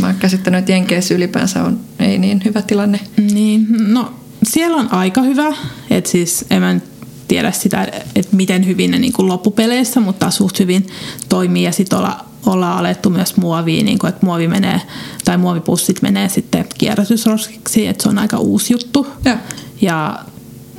Mä 0.00 0.06
oon 0.06 0.16
käsittänyt, 0.16 0.58
että 0.58 0.72
Jenkeissä 0.72 1.14
ylipäänsä 1.14 1.62
on 1.64 1.80
ei 1.98 2.18
niin 2.18 2.42
hyvä 2.44 2.62
tilanne. 2.62 3.00
Niin, 3.32 3.66
no 3.92 4.14
siellä 4.42 4.76
on 4.76 4.92
aika 4.92 5.22
hyvä, 5.22 5.56
että 5.90 6.10
siis 6.10 6.44
en 6.50 6.62
mä 6.62 6.80
tiedä 7.28 7.52
sitä, 7.52 7.88
että 8.14 8.36
miten 8.36 8.66
hyvin 8.66 8.90
ne 8.90 8.98
niin 8.98 9.12
kuin 9.12 9.28
loppupeleissä, 9.28 10.00
mutta 10.00 10.30
suht 10.30 10.58
hyvin 10.58 10.86
toimii 11.28 11.62
ja 11.62 11.72
sitten 11.72 11.98
olla, 11.98 12.24
ollaan 12.46 12.78
alettu 12.78 13.10
myös 13.10 13.36
muovia, 13.36 13.84
niin 13.84 13.98
kuin, 13.98 14.08
että 14.08 14.26
muovi 14.26 14.48
menee, 14.48 14.80
tai 15.24 15.38
muovipussit 15.38 16.02
menee 16.02 16.28
sitten 16.28 16.66
kierrätysroskiksi, 16.78 17.86
että 17.86 18.02
se 18.02 18.08
on 18.08 18.18
aika 18.18 18.38
uusi 18.38 18.72
juttu. 18.72 19.06
Ja. 19.24 19.38
Ja 19.80 20.18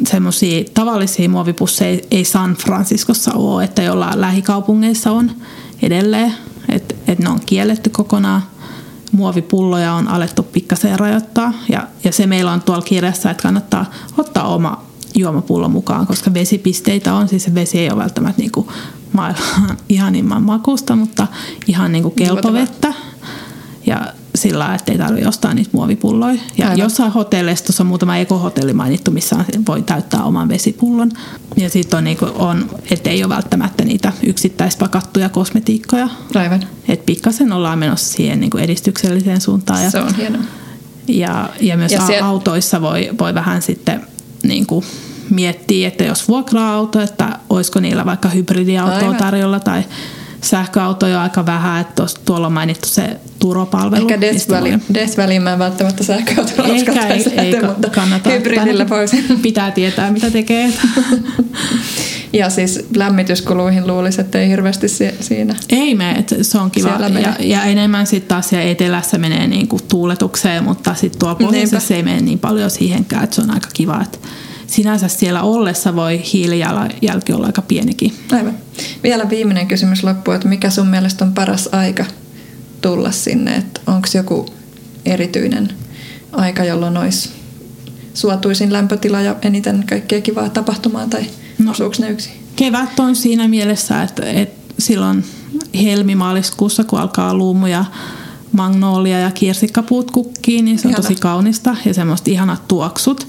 semmoisia 0.07 0.63
tavallisia 0.73 1.29
muovipusseja 1.29 1.99
ei 2.11 2.25
San 2.25 2.55
Franciscossa 2.55 3.31
ole, 3.33 3.63
että 3.63 3.81
jollain 3.81 4.21
lähikaupungeissa 4.21 5.11
on 5.11 5.31
edelleen, 5.81 6.33
että, 6.69 6.95
että 7.07 7.23
ne 7.23 7.29
on 7.29 7.39
kielletty 7.45 7.89
kokonaan. 7.89 8.43
Muovipulloja 9.11 9.93
on 9.93 10.07
alettu 10.07 10.43
pikkasen 10.43 10.99
rajoittaa 10.99 11.53
ja, 11.69 11.87
ja 12.03 12.11
se 12.11 12.27
meillä 12.27 12.51
on 12.51 12.61
tuolla 12.61 12.81
kirjassa, 12.81 13.31
että 13.31 13.43
kannattaa 13.43 13.85
ottaa 14.17 14.55
oma 14.55 14.85
juomapullo 15.15 15.69
mukaan, 15.69 16.07
koska 16.07 16.33
vesipisteitä 16.33 17.13
on, 17.13 17.27
siis 17.27 17.43
se 17.43 17.55
vesi 17.55 17.79
ei 17.79 17.89
ole 17.89 18.01
välttämättä 18.01 18.41
niin 18.41 18.51
kuin 18.51 18.67
maailman 19.15 19.77
ihanimman 19.89 20.43
makusta, 20.43 20.95
mutta 20.95 21.27
ihan 21.67 21.91
niin 21.91 22.03
kuin 22.03 22.15
kelpovettä. 22.15 22.93
Ja 23.85 24.13
sillä 24.35 24.75
että 24.75 24.91
ei 24.91 24.97
tarvitse 24.97 25.27
ostaa 25.29 25.53
niitä 25.53 25.69
muovipulloja. 25.73 26.39
Ja 26.57 26.65
Aivan. 26.65 26.77
jossain 26.79 27.11
hotelleissa, 27.11 27.65
tuossa 27.65 27.83
on 27.83 27.87
muutama 27.87 28.17
ekohotelli 28.17 28.73
mainittu, 28.73 29.11
missä 29.11 29.35
voi 29.67 29.81
täyttää 29.81 30.23
oman 30.23 30.49
vesipullon. 30.49 31.11
Ja 31.57 31.69
sitten 31.69 31.97
on, 31.97 32.03
niinku, 32.03 32.27
on 32.35 32.69
että 32.91 33.09
ei 33.09 33.23
ole 33.23 33.35
välttämättä 33.35 33.85
niitä 33.85 34.13
yksittäispakattuja 34.23 35.29
kosmetiikkoja. 35.29 36.09
Aivan. 36.35 36.63
Että 36.87 37.05
pikkasen 37.05 37.51
ollaan 37.53 37.79
menossa 37.79 38.13
siihen 38.13 38.39
niinku 38.39 38.57
edistykselliseen 38.57 39.41
suuntaan. 39.41 39.83
Ja, 39.83 39.91
Se 39.91 39.99
on 39.99 40.15
hienoa. 40.15 40.41
ja, 41.07 41.49
ja 41.61 41.77
myös 41.77 41.91
Ja 41.91 42.05
siellä- 42.07 42.27
autoissa 42.27 42.81
voi, 42.81 43.09
voi 43.19 43.33
vähän 43.33 43.61
sitten 43.61 44.07
niinku 44.43 44.83
miettiä, 45.29 45.87
että 45.87 46.03
jos 46.03 46.27
vuokra-auto, 46.27 47.01
että 47.01 47.39
olisiko 47.49 47.79
niillä 47.79 48.05
vaikka 48.05 48.29
hybridiautoa 48.29 48.97
Aivan. 48.97 49.15
tarjolla 49.15 49.59
tai 49.59 49.83
sähköautoja 50.41 51.21
aika 51.21 51.45
vähän, 51.45 51.81
että 51.81 52.03
tuolla 52.25 52.47
on 52.47 52.53
mainittu 52.53 52.87
se 52.87 53.19
turvapalvelu. 53.39 54.07
Ehkä 54.09 54.19
Valley 55.17 55.39
mä 55.39 55.53
en 55.53 55.59
välttämättä 55.59 56.03
sähköautolla 56.03 56.69
Ehkä 56.69 56.91
ei, 56.91 57.23
ei 57.29 57.35
lähteä, 57.35 57.61
ka- 57.61 57.67
mutta 57.67 57.89
kannata. 57.89 58.29
hybridillä 58.29 58.89
voisin. 58.89 59.25
Pitää 59.41 59.71
tietää, 59.71 60.11
mitä 60.11 60.31
tekee. 60.31 60.69
Ja 62.33 62.49
siis 62.49 62.85
lämmityskuluihin 62.95 63.87
luulisi, 63.87 64.21
että 64.21 64.39
ei 64.39 64.49
hirveästi 64.49 64.87
si- 64.87 65.13
siinä. 65.19 65.55
Ei 65.69 65.95
me, 65.95 66.11
että 66.11 66.35
se 66.41 66.57
on 66.57 66.71
kiva. 66.71 66.89
Ja, 67.21 67.33
ja 67.39 67.63
enemmän 67.63 68.07
sitten 68.07 68.27
taas 68.29 68.49
siellä 68.49 68.69
etelässä 68.69 69.17
menee 69.17 69.47
niinku 69.47 69.79
tuuletukseen, 69.87 70.63
mutta 70.63 70.95
sitten 70.95 71.19
tuolla 71.19 71.35
pohjoisessa 71.35 71.93
ei 71.93 72.03
mene 72.03 72.21
niin 72.21 72.39
paljon 72.39 72.69
siihenkään, 72.69 73.23
että 73.23 73.35
se 73.35 73.41
on 73.41 73.51
aika 73.51 73.69
kiva. 73.73 74.01
Että 74.01 74.17
sinänsä 74.67 75.07
siellä 75.07 75.41
ollessa 75.41 75.95
voi 75.95 76.21
hiilijalanjälki 76.33 77.33
olla 77.33 77.45
aika 77.45 77.61
pienikin. 77.61 78.13
Aivan. 78.31 78.57
Vielä 79.03 79.29
viimeinen 79.29 79.67
kysymys 79.67 80.03
loppuun, 80.03 80.35
että 80.35 80.47
mikä 80.47 80.69
sun 80.69 80.87
mielestä 80.87 81.25
on 81.25 81.33
paras 81.33 81.69
aika 81.71 82.05
tulla 82.81 83.11
sinne? 83.11 83.63
Onko 83.87 84.07
joku 84.13 84.45
erityinen 85.05 85.69
aika, 86.31 86.63
jolloin 86.63 86.97
olisi 86.97 87.29
suotuisin 88.13 88.73
lämpötila 88.73 89.21
ja 89.21 89.35
eniten 89.41 89.83
kaikkea 89.89 90.21
kivaa 90.21 90.49
tapahtumaa 90.49 91.07
tai 91.07 91.25
no. 91.63 91.71
Osuuko 91.71 91.95
ne 91.99 92.09
yksin? 92.09 92.33
Kevät 92.55 92.99
on 92.99 93.15
siinä 93.15 93.47
mielessä, 93.47 94.03
että, 94.03 94.25
että 94.25 94.73
silloin 94.79 95.25
helmimaaliskuussa, 95.83 96.83
kun 96.83 96.99
alkaa 96.99 97.33
luumu 97.33 97.67
ja 97.67 97.85
magnolia 98.51 99.19
ja 99.19 99.31
kirsikkapuut 99.31 100.11
kukkii, 100.11 100.61
niin 100.61 100.79
se 100.79 100.87
on 100.87 100.91
Ihana. 100.91 101.03
tosi 101.07 101.15
kaunista 101.15 101.75
ja 101.85 101.93
semmoista 101.93 102.31
ihanat 102.31 102.67
tuoksut 102.67 103.27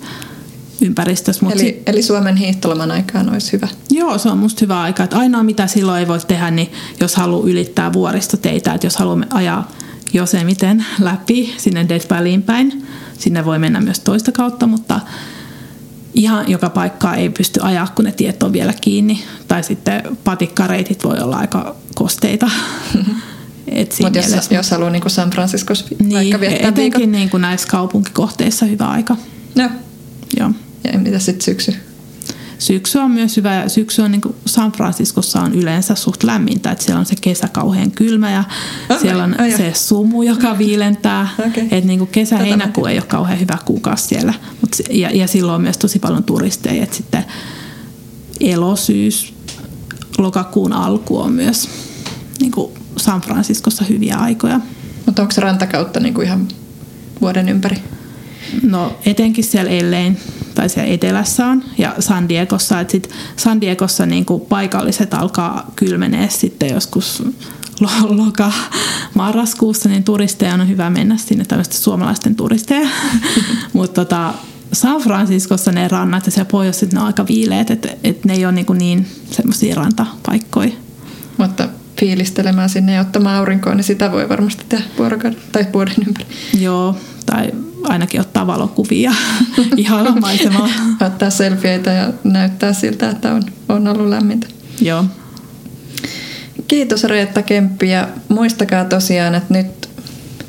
ympäristössä. 0.80 1.44
Mut 1.44 1.54
Eli, 1.54 1.82
eli 1.86 2.02
Suomen 2.02 2.36
hiihtoloman 2.36 2.90
aikaan 2.90 3.30
olisi 3.32 3.52
hyvä. 3.52 3.68
Joo, 3.90 4.18
se 4.18 4.28
on 4.28 4.38
musta 4.38 4.58
hyvä 4.60 4.80
aika. 4.80 5.04
Että 5.04 5.18
ainoa 5.18 5.42
mitä 5.42 5.66
silloin 5.66 6.00
ei 6.00 6.08
voi 6.08 6.18
tehdä, 6.28 6.50
niin 6.50 6.72
jos 7.00 7.16
haluaa 7.16 7.48
ylittää 7.48 7.92
vuoristoteitä, 7.92 8.74
että 8.74 8.86
jos 8.86 8.96
haluamme 8.96 9.26
ajaa 9.30 9.70
Josemiten 10.12 10.84
läpi 11.00 11.54
sinne 11.56 11.88
Death 11.88 12.10
Valleyin 12.10 12.42
päin, 12.42 12.86
sinne 13.18 13.44
voi 13.44 13.58
mennä 13.58 13.80
myös 13.80 14.00
toista 14.00 14.32
kautta, 14.32 14.66
mutta 14.66 15.00
ihan 16.14 16.50
joka 16.50 16.70
paikkaa 16.70 17.16
ei 17.16 17.30
pysty 17.30 17.60
ajaa, 17.62 17.88
kun 17.94 18.04
ne 18.04 18.12
tiet 18.12 18.42
on 18.42 18.52
vielä 18.52 18.74
kiinni. 18.80 19.22
Tai 19.48 19.62
sitten 19.62 20.02
patikkareitit 20.24 21.04
voi 21.04 21.18
olla 21.18 21.36
aika 21.36 21.76
kosteita. 21.94 22.50
Mutta 24.02 24.18
jos, 24.18 24.28
mielessä- 24.28 24.54
jos 24.54 24.70
haluaa 24.70 24.90
niin 24.90 25.02
San 25.06 25.30
Franciscossa 25.30 25.84
vi- 25.90 25.96
niin, 26.04 26.12
vaikka 26.14 26.40
viettää 26.40 26.76
viikon. 26.76 27.12
niin 27.12 27.30
kuin 27.30 27.40
näissä 27.40 27.68
kaupunkikohteissa 27.68 28.66
hyvä 28.66 28.86
aika. 28.88 29.16
No. 29.54 29.70
Joo. 30.40 30.50
Ja 30.84 30.98
mitä 30.98 31.18
sitten 31.18 31.44
syksy? 31.44 31.74
Syksy 32.58 32.98
on 32.98 33.10
myös 33.10 33.36
hyvä 33.36 33.54
ja 33.54 33.68
syksy 33.68 34.02
on 34.02 34.10
niin 34.10 34.20
kuin 34.20 34.34
San 34.46 34.72
Franciscossa 34.72 35.40
on 35.40 35.54
yleensä 35.54 35.94
suht 35.94 36.22
lämmintä, 36.22 36.70
että 36.70 36.84
siellä 36.84 37.00
on 37.00 37.06
se 37.06 37.14
kesä 37.20 37.48
kauhean 37.48 37.90
kylmä 37.90 38.30
ja 38.30 38.44
Okei, 38.84 38.98
siellä 39.00 39.24
on 39.24 39.36
joo. 39.38 39.56
se 39.56 39.72
sumu, 39.74 40.22
joka 40.22 40.58
viilentää. 40.58 41.28
Okei. 41.46 41.64
Että 41.64 41.86
niin 41.86 41.98
kuin 41.98 42.10
kesä, 42.10 42.30
Tätä 42.36 42.42
mä 42.42 42.48
heinäkuu 42.48 42.86
en 42.86 42.92
ei 42.92 42.98
ole 42.98 43.06
kauhean 43.06 43.40
hyvä 43.40 43.58
kuukausi 43.64 44.06
siellä. 44.06 44.34
Mut, 44.60 44.74
se- 44.74 44.84
ja, 44.90 45.10
ja 45.10 45.26
silloin 45.26 45.54
on 45.54 45.62
myös 45.62 45.78
tosi 45.78 45.98
paljon 45.98 46.24
turisteja, 46.24 46.82
että 46.82 46.96
sitten 46.96 47.24
elosyys, 48.40 49.34
lokakuun 50.18 50.72
alku 50.72 51.18
on 51.18 51.32
myös 51.32 51.68
niin 52.40 52.52
kuin 52.52 52.72
San 52.96 53.20
Franciscossa 53.20 53.84
hyviä 53.84 54.16
aikoja. 54.16 54.60
Mutta 55.06 55.22
onko 55.22 55.32
se 55.32 55.40
rantakautta 55.40 56.00
niin 56.00 56.14
kuin 56.14 56.26
ihan 56.26 56.48
vuoden 57.20 57.48
ympäri? 57.48 57.76
No 58.62 58.96
etenkin 59.06 59.44
siellä 59.44 59.70
Ellein 59.70 60.18
tai 60.54 60.68
siellä 60.68 60.92
etelässä 60.92 61.46
on 61.46 61.64
ja 61.78 61.94
San 61.98 62.28
Diegossa, 62.28 62.80
että 62.80 62.92
sit 62.92 63.10
San 63.36 63.60
Diegossa 63.60 64.06
niinku 64.06 64.38
paikalliset 64.38 65.14
alkaa 65.14 65.72
kylmenee 65.76 66.30
sitten 66.30 66.70
joskus 66.70 67.22
lo- 67.80 68.16
loka 68.26 68.52
marraskuussa, 69.14 69.88
niin 69.88 70.04
turisteja 70.04 70.54
on 70.54 70.68
hyvä 70.68 70.90
mennä 70.90 71.16
sinne, 71.16 71.44
tämmöistä 71.44 71.74
suomalaisten 71.74 72.36
turisteja. 72.36 72.88
Mutta 73.72 74.04
tota, 74.04 74.34
San 74.72 75.00
Franciscossa 75.00 75.72
ne 75.72 75.88
rannat 75.88 76.26
ja 76.26 76.32
siellä 76.32 76.50
pohjoisessa 76.50 76.96
ne 76.96 77.00
on 77.00 77.06
aika 77.06 77.26
viileät, 77.26 77.70
että 77.70 77.88
et 78.04 78.24
ne 78.24 78.34
ei 78.34 78.44
ole 78.44 78.52
niinku 78.52 78.72
niin 78.72 79.06
semmoisia 79.30 79.74
rantapaikkoja. 79.74 80.72
Mutta 81.36 81.68
fiilistelemään 82.00 82.68
sinne 82.68 82.92
ja 82.92 83.00
ottamaan 83.00 83.36
aurinkoa, 83.36 83.74
niin 83.74 83.84
sitä 83.84 84.12
voi 84.12 84.28
varmasti 84.28 84.64
tehdä 84.68 84.84
vuorokauden 84.98 85.40
tai 85.52 85.66
vuoden 85.72 85.94
ympäri. 86.06 86.26
Joo, 86.60 86.96
tai 87.26 87.52
ainakin 87.82 88.20
ottaa 88.20 88.46
valokuvia 88.46 89.12
ihana 89.76 90.10
maisemaa. 90.20 90.68
Ottaa 91.06 91.30
selfieitä 91.30 91.90
ja 91.92 92.12
näyttää 92.24 92.72
siltä, 92.72 93.10
että 93.10 93.32
on, 93.32 93.42
on 93.68 93.88
ollut 93.88 94.08
lämmintä. 94.08 94.46
Joo. 94.80 95.04
Kiitos 96.68 97.04
Reetta 97.04 97.42
Kemppi 97.42 97.90
ja 97.90 98.08
muistakaa 98.28 98.84
tosiaan, 98.84 99.34
että 99.34 99.54
nyt 99.54 99.88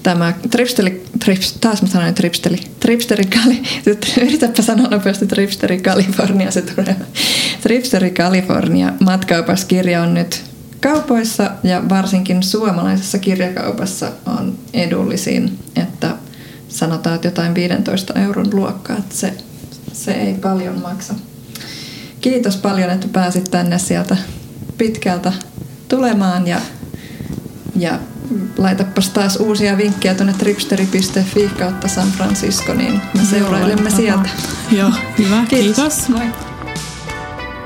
tämä 0.04 0.34
tripsteli, 0.52 1.04
trips, 1.20 1.54
taas 1.54 1.82
mä 1.82 1.88
sanoin 1.88 2.14
tripsteli, 2.14 2.58
tripsteri 2.80 3.24
Kali, 3.26 3.64
yritäpä 4.28 4.62
sanoa 4.62 4.88
nopeasti 4.88 5.28
tripsteri 5.28 5.80
California, 5.80 6.52
se 6.52 6.62
tulee. 6.62 6.96
Tripsteri 7.62 8.12
California 8.12 8.94
matkaupaskirja 9.00 10.02
on 10.02 10.14
nyt 10.14 10.44
kaupoissa 10.82 11.52
ja 11.64 11.90
varsinkin 11.90 12.44
suomalaisessa 12.44 13.20
kirjakaupassa 13.20 14.12
on 14.26 14.58
edullisin, 14.74 15.60
että 15.76 16.16
sanotaan, 16.70 17.16
että 17.16 17.28
jotain 17.28 17.56
15 17.56 18.20
euron 18.20 18.48
luokkaa, 18.54 18.98
että 18.98 19.16
se, 19.16 19.34
se 19.94 20.12
ei 20.12 20.34
paljon 20.34 20.82
maksa. 20.82 21.14
Kiitos 22.22 22.58
paljon, 22.58 22.90
että 22.90 23.08
pääsit 23.08 23.52
tänne 23.52 23.80
sieltä 23.80 24.18
pitkältä 24.78 25.34
tulemaan 25.88 26.48
ja, 26.48 26.62
ja 27.76 28.00
laitapas 28.58 29.10
taas 29.10 29.36
uusia 29.36 29.78
vinkkejä 29.78 30.16
tuonne 30.16 30.34
tripsteri.fi 30.34 31.50
kautta 31.60 31.88
San 31.88 32.12
Francisco, 32.12 32.74
niin 32.74 33.02
me 33.14 33.26
seurailemme 33.26 33.90
sieltä. 33.90 34.30
Joo, 34.72 34.92
hyvä. 35.18 35.46
Kiitos. 35.50 36.10
Moi. 36.10 36.26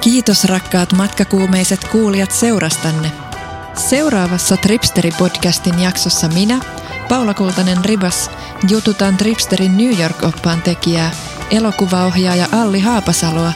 Kiitos 0.01 0.45
rakkaat 0.45 0.93
matkakuumeiset 0.93 1.87
kuulijat 1.91 2.31
seurastanne. 2.31 3.11
Seuraavassa 3.89 4.55
Tripsteri-podcastin 4.55 5.79
jaksossa 5.79 6.27
minä, 6.27 6.59
Paula 7.11 7.33
Kultanen 7.33 7.85
Ribas, 7.85 8.31
jututan 8.69 9.17
Tripsterin 9.17 9.77
New 9.77 9.99
York-oppaan 9.99 10.61
tekijää, 10.61 11.11
elokuvaohjaaja 11.49 12.47
Alli 12.51 12.79
Haapasaloa, 12.79 13.53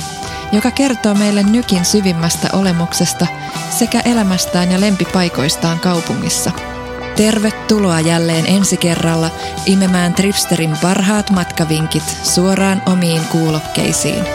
joka 0.51 0.71
kertoo 0.71 1.13
meille 1.13 1.43
nykin 1.43 1.85
syvimmästä 1.85 2.49
olemuksesta 2.53 3.27
sekä 3.69 3.99
elämästään 3.99 4.71
ja 4.71 4.81
lempipaikoistaan 4.81 5.79
kaupungissa. 5.79 6.51
Tervetuloa 7.15 7.99
jälleen 7.99 8.45
ensi 8.45 8.77
kerralla 8.77 9.29
imemään 9.65 10.13
Tripsterin 10.13 10.77
parhaat 10.81 11.29
matkavinkit 11.29 12.17
suoraan 12.23 12.81
omiin 12.85 13.21
kuulokkeisiin. 13.25 14.25